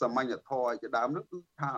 [0.00, 1.70] សាមញ្ញធរអីជាដើមនោះគឺថា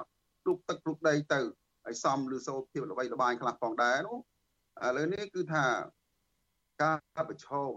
[0.47, 1.41] ទុកទឹកទុកដីទៅ
[1.85, 4.19] ហើយសំឬសូភាពល្បីល្បាញខ្លះផងដែរនោះ
[4.87, 5.65] ឥឡូវនេះគឺថា
[6.83, 7.73] ការប្រឈម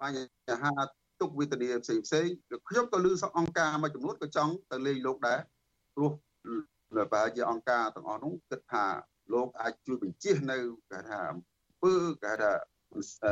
[0.00, 0.72] បញ្ហា
[1.20, 2.28] ទុកវេទនាផ្សេងផ្សេង
[2.68, 5.40] ខ្ញុំក៏លើសអង្គការមួយចំនួនក៏ចង់ទៅលេងលោកដែរ
[5.94, 6.12] ព្រោះ
[7.14, 8.84] បើជាអង្គការទាំងអស់នោះគិតថា
[9.32, 10.58] លោកអាចជួយបញ្ជានៅ
[10.90, 11.38] គេថាអំ
[11.82, 12.52] ពើគេថា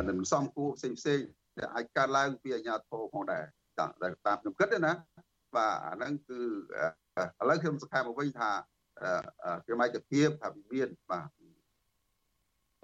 [0.08, 1.20] មិនសមគួរផ្សេងផ្សេង
[1.58, 3.44] ដែលអាចកើតឡើងពីអាជ្ញាធរផងដែរ
[3.78, 4.92] ចាដែលតាមខ្ញុំគិតណា
[5.56, 6.40] បាទអាហ្នឹងគឺ
[7.40, 8.50] ឥឡូវខ្ញុំសង្ខេបមកវិញថា
[9.66, 11.28] ក្រមឯកភាពថាវិមានបាទ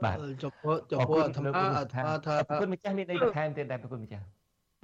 [0.04, 4.24] បាទចំពោះចំពោះអាត្មាអាត្មាថាប្រគុណម្ចាស់មានអីបន្ថែមទៀតដែរប្រគុណម្ចាស់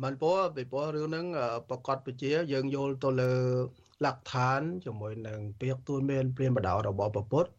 [0.02, 1.26] បានពោពីពោះរឿងហ្នឹង
[1.70, 3.34] ប្រកាសពជា យើងយល់ទៅលើ
[4.04, 7.50] លក្ខឋានជាមួយនឹងពាក្យទូនមានព្រាមបដោរបស់ប្រពុទ្ធ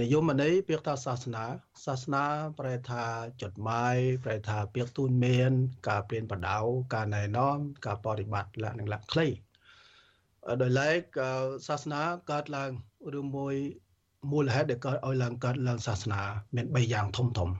[0.00, 1.44] និយមន័យពាក្យថាសាសនា
[1.86, 2.24] សាសនា
[2.58, 3.04] ប្រែថា
[3.42, 5.52] ចត់ម៉ាយប្រែថាពាក្យទូនមាន
[5.88, 6.58] ការព្រៀនបដៅ
[6.94, 7.56] ការណែនាំ
[7.86, 9.26] ការបប្រតិបត្តិលក្ខណៈលក្ខខ្លី
[10.62, 11.00] ដោយឡែក
[11.68, 12.00] សាសនា
[12.30, 12.70] កើតឡើង
[13.18, 13.54] ឬមួយ
[14.32, 16.20] មូលហេតុដែលកើតឲ្យឡើងកើតឡើងសាសនា
[16.54, 17.50] មាន3យ៉ាងធំធំ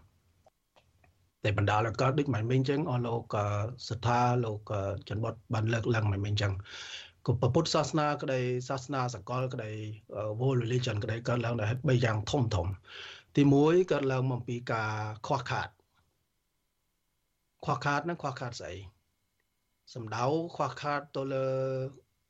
[1.45, 3.37] តែបណ្ដាលកើតដូចមិនមិញអញ្ចឹងអស់លោក
[3.89, 4.71] សថាលោក
[5.09, 6.53] ចន្ទបុតបានលើកឡើងមិនមិញអញ្ចឹង
[7.29, 9.71] ក៏ពុទ្ធសាសនាក្តីសាសនាសកលក្តី
[10.41, 12.67] world religion ក្តីកើតឡើងដោយ3យ៉ាងធំធំ
[13.37, 14.93] ទី1កើតឡើងមកពីការ
[15.27, 15.69] ខ្វះខាត
[17.65, 18.75] ខ្វះខាតហ្នឹងខ្វះខាតស្អី
[19.95, 20.25] សំដៅ
[20.57, 21.47] ខ្វះខាតទៅលើ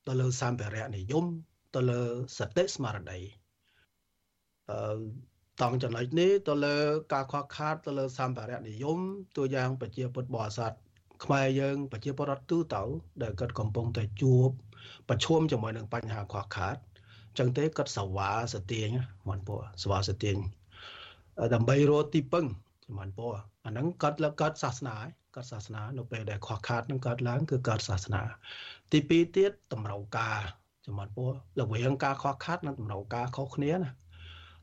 [0.09, 1.24] ទៅលើសម្ភារៈនិយម
[1.74, 2.03] ទៅលើ
[2.38, 3.20] សតិស្មារតី
[4.70, 5.01] អឺ
[5.61, 6.76] តង់ចំណុចនេះទៅលើ
[7.12, 8.99] ការខ្វះខាតទៅលើសម្ភារៈនិយម
[9.36, 10.72] ตัวយ៉ាង ប្រជាពុទ្ធបរិស័ទ
[11.24, 12.82] ខ្មែរយើង ប្រជាពលរដ្ឋទូទៅ
[13.22, 14.51] ដែលគាត់កំពុងតែជួប
[15.09, 16.76] ប្រឈមជាមួយនឹងបញ្ហាខ្វះខាត
[17.39, 18.89] ចឹងទេគាត់សវ៉ាសទាញ
[19.28, 20.36] មិនពោះសវ៉ាសទាញ
[21.55, 22.47] ដើម្បីរកទីពឹង
[22.99, 23.30] មិនពោះ
[23.66, 24.97] អាហ្នឹងគាត់លើគាត់សាសនា
[25.34, 28.22] គាត់សាសនានៅពេលដែលខ្វះខាតនឹងកើតឡើងគឺកើតសាសនា
[28.93, 30.41] ទី2ទៀតតម្រូវការ
[30.86, 31.28] ចំណពោះ
[31.61, 33.91] រវាងការខ្វះខាតនិងតម្រូវការខុសគ្នាណា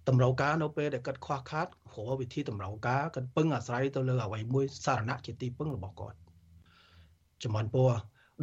[0.10, 6.18] តម្រូវការនៅពេលដែលគាត់ខ្វះខាតព្រោះវិធីតម្រូវការគាត់ពឹងអាស្រ័យទៅលើអ្វីមួយសារណៈជាទីពឹងរបស់គាត់
[7.44, 7.90] ចំណពោះ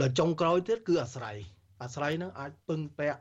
[0.00, 1.36] ដល់ចុងក្រោយទៀតគឺអាស្រ័យ
[1.82, 3.20] អាស្រ័យនឹងអាចពឹងពាក់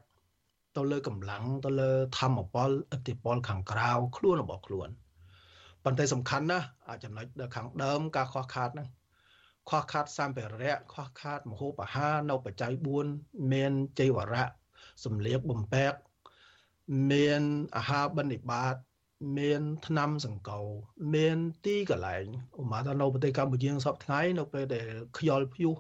[0.76, 4.89] ទៅលើកម្លាំងទៅលើធម្មពលឥទ្ធិពលខាងក្រៅខ្លួនរបស់ខ្លួន
[5.84, 8.88] ប៉ុន្តែសំខាន់ណាស់អាចំណុចដល់ខាងដើមការខ្វះខាតហ្នឹង
[9.70, 12.74] ខ្វះខាតសម្ភារៈខ្វះខាតមហូបអាហារនៅបច្ច័យ
[13.14, 14.45] 4មានចៃវរៈ
[15.05, 15.97] សម្លៀកបំពាក់
[17.12, 17.41] មាន
[17.76, 18.76] អាហារបនិបាត
[19.38, 20.59] មានថ្នាំសង្កោ
[21.16, 22.26] មានទីកន្លែង
[22.62, 24.88] ឧមាថានៅប្រទេសកម្ពុជាសពថ្ងៃនៅពេលដែល
[25.18, 25.74] ខ្យល់ព្យុះ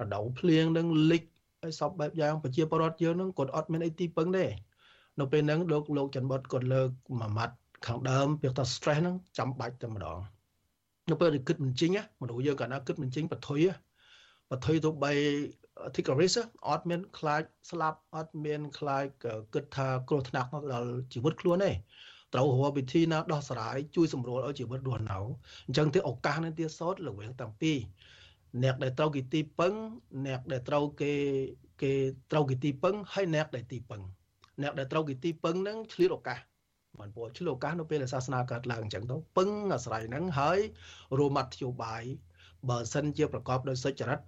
[0.00, 1.22] រដូវភ្លៀងនឹងលិច
[1.66, 4.46] ហើយសពបែបយ៉ាងប្រជាពលរដ្ឋយើងនឹងគាត់អត់មានអីទីពឹងទេ
[5.20, 6.88] នៅពេលហ្នឹងលោកលោកច័ន្ទបុតគាត់លើក
[7.20, 7.54] មួយម៉ាត់
[7.86, 10.18] ខាងដើមពាក្យថា stress ហ្នឹងចាំបាច់តែម្ដង
[11.10, 11.90] នៅពេលដែលគិតមិនចេញ
[12.22, 13.64] មនុស្សយើងកាលណាគិតមិនចេញបថុយ
[14.50, 15.12] បថុយទៅបី
[15.94, 16.36] tickerish
[16.68, 19.04] អត់មានខ្លាចស្លាប់អត់មានខ្លាច
[19.54, 21.72] គិតថាគ្រោះថ្នាក់ដល់ជីវិតខ្លួនទេ
[22.34, 25.18] ត្រូវរកវិធីណាដោះស្រាយជួយសម្រួលឲ្យជីវិតរស់នៅ
[25.66, 27.72] អញ្ចឹងទេឱកាសនេះទៀតសោតល្វែងតាំងពី
[28.63, 29.73] អ្នកដែលត្រូវគេទីពឹង
[30.27, 31.13] អ្នកដែលត្រូវគេ
[31.81, 31.91] គេ
[32.31, 34.01] ត្រូវគេទីពឹងហើយអ្នកដែលទីពឹង
[34.61, 36.39] អ្នកដែលត្រូវគេទីពឹងហ្នឹងឆ្លៀតឱកាស
[36.99, 40.59] បានពោឆ្លៀតឱកាសនៅពេលដែលសាសនាកើតឡើងអញ្ចឹងទៅពឹងអាស្រ័យហ្នឹងហើយ
[41.17, 42.03] រួមមធ្យោបាយ
[42.69, 44.19] បើសិនជាប្រកបដោយសុចរិត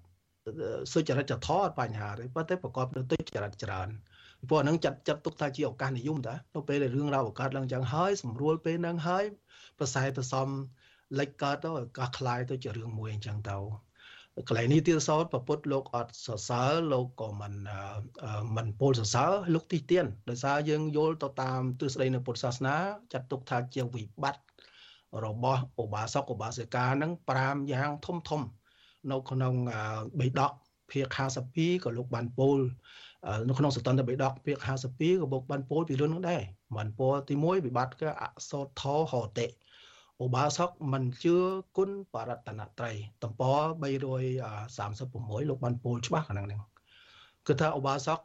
[0.93, 3.89] សុចរិតធម៌បញ្ហាទេប៉ុន្តែប្រកបដោយទុច្ចរិតច្រើន
[4.49, 9.24] ព្រោះអានឹងចាត់ចាត់ទុកថាជាឱកាសនិយមតានៅពេលដែលរឿងរ៉ាវបង្កើតឡើងចឹងហើយស្រួលពេលហ្នឹងហើយ
[9.80, 10.47] ប្រស័យប្រសំ
[11.20, 13.57] លិចកើតទៅឱកាសคลายទៅជារឿងមួយអញ្ចឹងទៅ
[14.47, 17.55] កន្លែងនេះទៀតសោតប្រពុតលោកអត់សរសើរលោកក៏មិន
[18.57, 22.76] មិនពោលសរសើរលោកទីទៀនដោយសារយើងយល់ទៅតាមទស្សនៈនៃពុទ្ធសាសនា
[23.12, 24.43] ចាត់ទុកថាជាវិបត្តិ
[25.24, 28.41] របស់ឧបាសកឧបាសិកានឹង5យ៉ាងធំធំ
[29.11, 29.55] នៅក្នុង
[30.20, 30.53] បេដក
[30.91, 31.07] ភាគ
[31.47, 32.59] 52ក៏លោកបានពោល
[33.49, 36.43] នៅក្នុងសតន្តបេដកភាគ52ក៏លោកបានពោលពីរឿងនោះដែរ
[36.76, 39.47] បានពោលទី1វិបត្តិគឺអសោថោហោតិ
[40.25, 41.37] ឧបាសកមិនជឿ
[41.77, 43.43] គុណបរតនត្រ័យតំព
[44.47, 46.61] 336លោកបានពោលច្បាស់ខាងហ្នឹង
[47.47, 48.19] គឺថាឧបាសក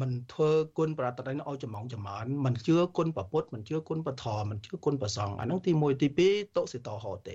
[0.00, 7.34] មិនធ្វើគុណប្រតនឲ្យចំងចំអនមិនជឿគុណប្រពុតមិនជឿគុណបធមមិនជឿគុណប្រសងអាហ្នឹងទី1ទី2តុសិតោហោទេ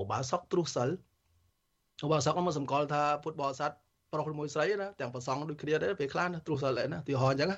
[0.00, 0.88] ឧបាសកទ្រុសិល
[2.04, 3.70] ឧបាសកមកសម្គាល់ថាពុទ្ធបរិស័ទ
[4.12, 7.50] ប្រុសមួយស្រីណាទាំងប្រសងដូចគ្នាដែរពេលខ្លះណាទ្រុសិលណាទីហោអញ្ចឹង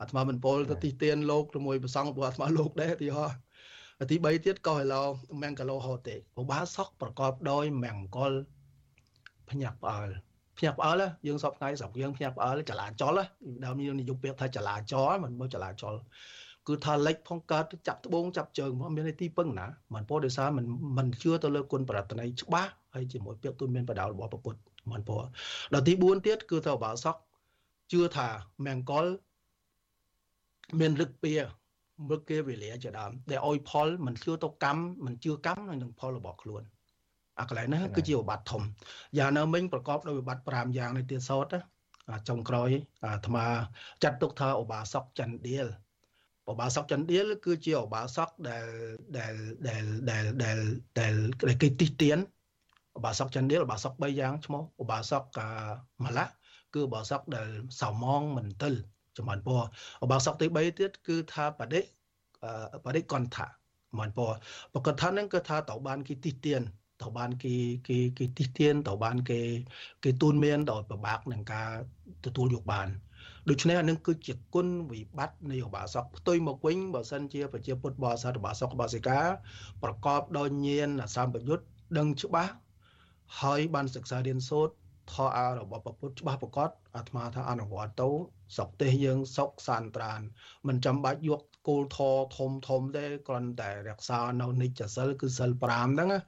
[0.00, 3.26] អាត្មាមិនពោលទៅទីទៀនលោកជាមួយប្រសងរបស់អាត្មាលោកដែរទីហោ
[4.10, 5.02] ទី3ទៀតកោហេឡោ
[5.42, 8.32] មង្គឡោហោទេឧបាសកប្រកបដោយមង្គល
[9.50, 10.08] ភ្ញាក់ផ្អើល
[10.58, 13.18] ភ្ញាក់ផ្អើលយើងសពថ្ងៃស្រុកយើងភ្ញាក់ផ្អើលចលាចល
[13.64, 15.94] ដើមយើងនិយមពាក្យថាចលាចលមិនមកចលាចល
[16.68, 20.64] គឺថាលិចផងកើតចាប់ត្បូងចាប់ជើងមកមានទីពឹងណាមិនពោដោយសារមិន
[20.96, 24.60] មិនជឿទៅលើគុណប្រតន័យច្បាស់ហើយជាមួយពាក្យទូនមានបដៅរបស់ពុទ្ធ
[24.92, 25.16] មិនពោ
[25.72, 27.16] ដល់ទី4ទៀតគឺថាបាសក
[27.92, 28.28] ជឿថា
[28.66, 29.06] មង្គល
[30.80, 31.32] មានរឹកពៀ
[32.08, 36.62] មើលគេវេលាជាដើមដែលអុយផលមិនជឿទៅកម្មមិនជឿកម្មនឹងផលរបស់ខ្លួន
[37.38, 38.62] អាកន្លែងហ្នឹងគឺជាវិបត្តិធំ
[39.18, 41.46] យ៉ាងនៅមិញប្រកបដោយវិបត្តិ5យ៉ាងនេះទៀតសោត
[42.28, 42.70] ចុងក្រោយ
[43.04, 43.46] អាត្មា
[44.02, 45.66] ចាត់ទុកថាឧបាសកចន្ទដៀល
[46.52, 48.66] ឧបាសកចន្ទដៀលគឺជាឧបាសកដែល
[49.18, 49.34] ដែល
[49.68, 50.58] ដែលដែលដែល
[51.00, 52.18] ដែលគេទីទៀន
[52.98, 55.38] ឧបាសកចន្ទដៀលឧបាសក3យ៉ាងឈ្មោះឧបាសក
[56.04, 56.24] ម៉ាឡា
[56.74, 57.48] គឺឧបាសកដែល
[57.80, 58.74] សៅម៉ងមិនទិល
[59.16, 59.60] ចំបានពរ
[60.04, 61.80] ឧបាសកទី3ទៀតគឺថាបដិ
[62.84, 63.48] បដិកន្ធៈ
[63.98, 64.32] មិនពរ
[64.72, 66.62] ប្រកបថានឹងគឺថាតើបានគេទីទៀន
[67.00, 67.54] ត្រូវបានគេ
[67.88, 69.40] គេគេទីទានត្រូវបានគេ
[70.04, 71.70] គេទូនមានដោយប្របាក់នឹងការ
[72.24, 72.88] ទទួលយកបាន
[73.50, 79.20] ដូច្នេះអានឹងគឺជាគុណវិបត្តិនៃឧបាសកផ្ទុយមកវិញបើសិនជាប្រជាពុទ្ធបរិស័ទឧបាសកឧបាសិកា
[79.82, 81.64] ប្រកបដោយញាណសម្បយុទ្ធ
[81.98, 82.52] ដឹងច្បាស់
[83.40, 84.74] ហើយបានសិក្សារៀនសូត្រ
[85.12, 88.08] ធម៌អារបស់ពុទ្ធច្បាស់ប្រកបអាត្មាថាអនុវត្តទៅ
[88.56, 90.20] សុខទេសយើងសុខសានត្រាន
[90.66, 96.20] មិនចាំបាច់យកគោលធម៌ធំធំទេគ្រាន់តែរក្សានៅនិច្ចសិលគឺសិល5ហ្នឹងណា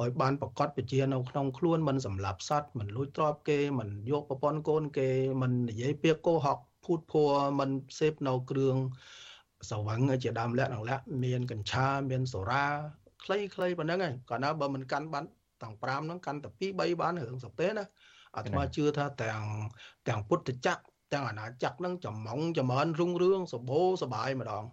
[0.00, 5.08] ឲ្យបានប្រកាសពជានៅក្នុងខ្លួនមិនសម្លាប់សត្វមិនលួចទ្រព្យគេមិនយកប្រពន្ធកូនគេ
[5.42, 8.76] មិននិយាយពាក្យកោហកភូតភ័រមិនសេពនៅគ្រឿង
[9.70, 12.64] សវឹងជាដើមលក្ខណៈលក្ខមានកញ្ឆាមានសូរា
[13.24, 15.24] ខ្លីខ្លីប៉ុណ្្នឹងឯងកាលណាបើមិនកាន់បាន
[15.62, 17.84] ទាំង5ហ្នឹងកាន់តែ2 3បានរឿងសុខទេណា
[18.36, 19.42] អាត្មាជឿថាទាំង
[20.08, 20.82] ទាំងពុទ្ធចក្រ
[21.12, 24.64] ទាំងអាណាចក្រហ្នឹងចំងចម្រើនរុងរឿងសបោសបាយម្ដង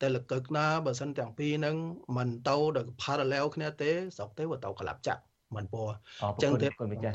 [0.00, 1.76] តែលកឹកណាបើសិនទាំងពីរហ្នឹង
[2.16, 5.22] មិនទៅដល់ parallel គ្នាទេស្រុកទេវាទៅក្លាប់ចាក់
[5.56, 5.82] មិនពោ
[6.22, 7.14] អញ្ចឹងទេគុណម្ចាស់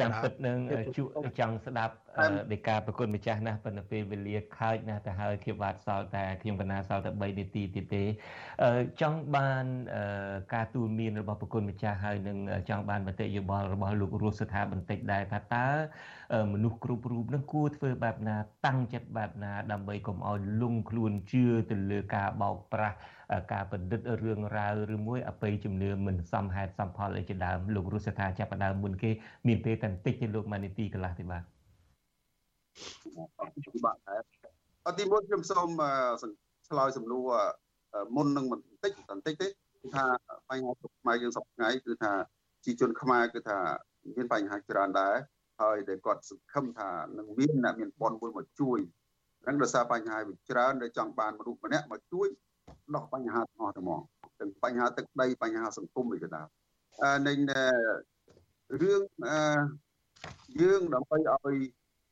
[0.00, 0.58] ចាំពិតនឹង
[0.96, 1.04] ជួ
[1.40, 1.94] ចង់ស្ដាប់
[2.52, 8.04] ដីកាប្រគុណម្ចាស់ណាប៉ុន្តែពេលវេលាខើចណាស់ទៅហើយខ្ញុំបាទសល់តែខ្ញុំកណាសល់តែ3នាទីទៀតទេ
[9.00, 9.64] ចង់បាន
[10.54, 12.38] ការទូលមានរបស់ប្រគុណម្ចាស់ហើយនឹង
[12.68, 15.68] ចង់បានមតិយោបល់របស់លោករស់ស្ថាបន្តិចដែរថាតើ
[16.52, 22.96] មនុស្សគ្រប់រូបនឹងគួរធ្វើបែបណា តាំងចិត្តបែបណា ដើម្បីកុំឲ្យលងខ្លួនជឿទៅលើការបោកប្រាស់
[23.52, 29.10] ការបណ្ឌិតរឿងរ៉ាវឬមួយអបិយជំនឿមិនសមហេតុសមផលអីជាដើមលោករស់ស្ថាចាប់ដើមមុនគេ
[29.46, 31.57] មានពេលតែបន្តិចទេលោកម៉ានីទីកន្លះទេបាទ
[33.84, 33.96] បាទ
[34.86, 35.68] អត់ទីមុនខ្ញុំសូម
[36.68, 37.30] ឆ្លើយសំណួរ
[38.16, 40.04] មុននឹងបន្តិចបន្តិចទេគឺថា
[40.50, 42.12] បញ្ហាទុកខ្មែរយើងសប្តាហ៍គឺថា
[42.64, 43.58] ជីជនខ្មែរគឺថា
[44.16, 45.14] មានបញ្ហាច្រើនដែរ
[45.60, 48.78] ហើយដែលគាត់សង្ឃឹមថានឹងមានអ្នកមានបនមួយមកជួយ
[49.42, 52.28] ហ្នឹងដោយសារបញ្ហាវាច្រើនដែលចង់បានមនុស្សម្នាក់មកជួយ
[52.94, 54.02] ដោះបញ្ហាទាំងអស់ទៅមក
[54.40, 56.46] ទាំងបញ្ហាទឹកដីបញ្ហាសង្គមអីក៏ដោយ
[57.26, 57.32] នៃ
[58.82, 59.02] រឿង
[60.60, 61.56] យើងដើម្បីឲ្យ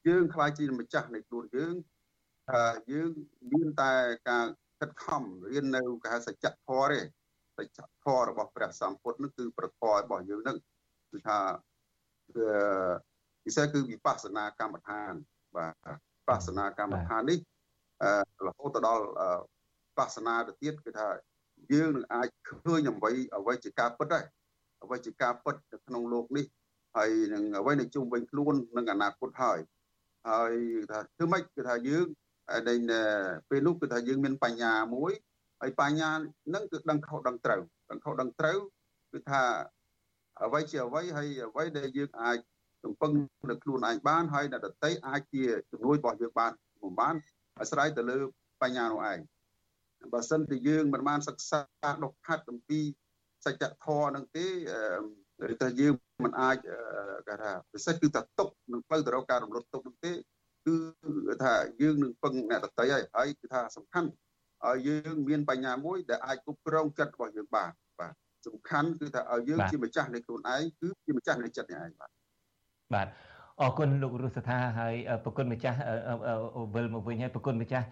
[0.08, 1.76] យើងខ្លាចជាម្ចាស់នៃខ្លួនយើង
[2.92, 3.10] យើង
[3.52, 3.94] មានតែ
[4.30, 4.46] ការ
[4.80, 10.58] ខិតខំរៀននៅគេហៅសច្ចធម៌ទេសច្ចធម៌របស់ព្រះសម្ពុទ្ធនឹងគឺប្រធមរបស់យើងនឹង
[11.12, 11.40] គឺថា
[13.44, 15.14] ពិសេសគឺវិបស្សនាកម្មដ្ឋាន
[15.56, 15.74] បាទ
[16.28, 17.40] វិបស្សនាកម្មដ្ឋាននេះ
[18.48, 19.04] រហូតទៅដល់
[19.98, 21.08] វិបស្សនាទៅទៀតគឺថា
[21.74, 24.26] យើងនឹងអាចឃើញអ្វីអ្វីជាការពិតដែរ
[24.84, 26.46] អ្វីជាការពិតនៅក្នុងโลกនេះ
[26.96, 29.60] ហើយនឹងអ្វីនៅជុំវិញខ្លួននឹងអនាគតហើយ
[30.29, 30.53] ហើយ
[30.91, 32.07] ថាធ្វើម៉េចគឺថាយើង
[32.69, 32.81] ដែល
[33.49, 35.13] ពេលនោះគឺថាយើងមានបញ្ញាមួយ
[35.61, 36.11] ហើយបញ្ញា
[36.55, 37.61] នឹងគឺដឹងខុសដឹងត្រូវ
[37.91, 38.59] ដឹងខុសដឹងត្រូវ
[39.13, 39.43] គឺថា
[40.45, 42.39] អ្វីជាអ្វីហើយអ្វីដែលយើងអាច
[42.85, 43.13] រំពឹង
[43.49, 46.53] លើខ្លួនឯងបានហើយអ្នកដតីអាចជាជំនួយរបស់យើងបាន
[46.83, 47.15] មិនបាន
[47.61, 48.19] អាស្រ័យទៅលើ
[48.63, 49.19] បញ្ញានោះឯង
[50.13, 51.61] បើសិនជាយើងមិនបានសិក្សា
[52.03, 52.81] ដុសខាត់អំពី
[53.45, 54.47] សច្ចធម៌នឹងទេ
[55.53, 55.95] ឬថាយើង
[56.25, 56.57] មិនអាច
[57.27, 60.13] គេថាពិសេសគឺថាទុកនឹងផ្លូវទៅរកការរំលត់ទុកនឹងទេ
[60.67, 60.77] គឺ
[61.43, 64.09] ថាយើងនឹងពឹងអ្នកដតីហើយហើយគឺថាសំខាន់
[64.67, 68.13] ឲ្យយើងមានបញ្ញាមួយដែលអាចគ្រប់គ្រងចិត្តរបស់យើងបានបាទ
[68.47, 72.11] សំខាន់គឺថាឲ្យយើងជាម្ចាស់នៃខ្លួនឯងគឺជាម្ចាស់នៃចិត្តនេះឯងបាទ
[72.95, 73.09] បាទ
[73.63, 74.95] អរគុណលោករស់សថាហើយ
[75.25, 75.79] ប្រគុណម្ចាស់
[76.75, 77.87] វិលមកវិញហើយប្រគុណម្ចាស់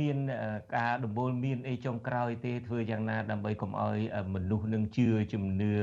[0.00, 0.18] មាន
[0.76, 3.98] ការដំបូលមានអីចុងក្រោយទេធ្វើយ៉ាងណាដើម្បីកុំឲ្យ
[4.34, 5.74] មនុស្សនឹងជឿជំនឿ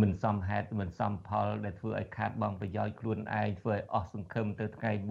[0.00, 4.90] មិនសមហេតុមិនសមផលដែលធ្វើឲ្យខាតបង់ប្រយោជន៍ខ្លួនឯងធ្វើឲ្យអស់សង្ឃឹមទៅថ្ងៃ